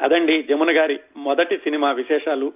[0.00, 2.52] అదండి జమున గారి మొదటి సినిమా విశేషాలు.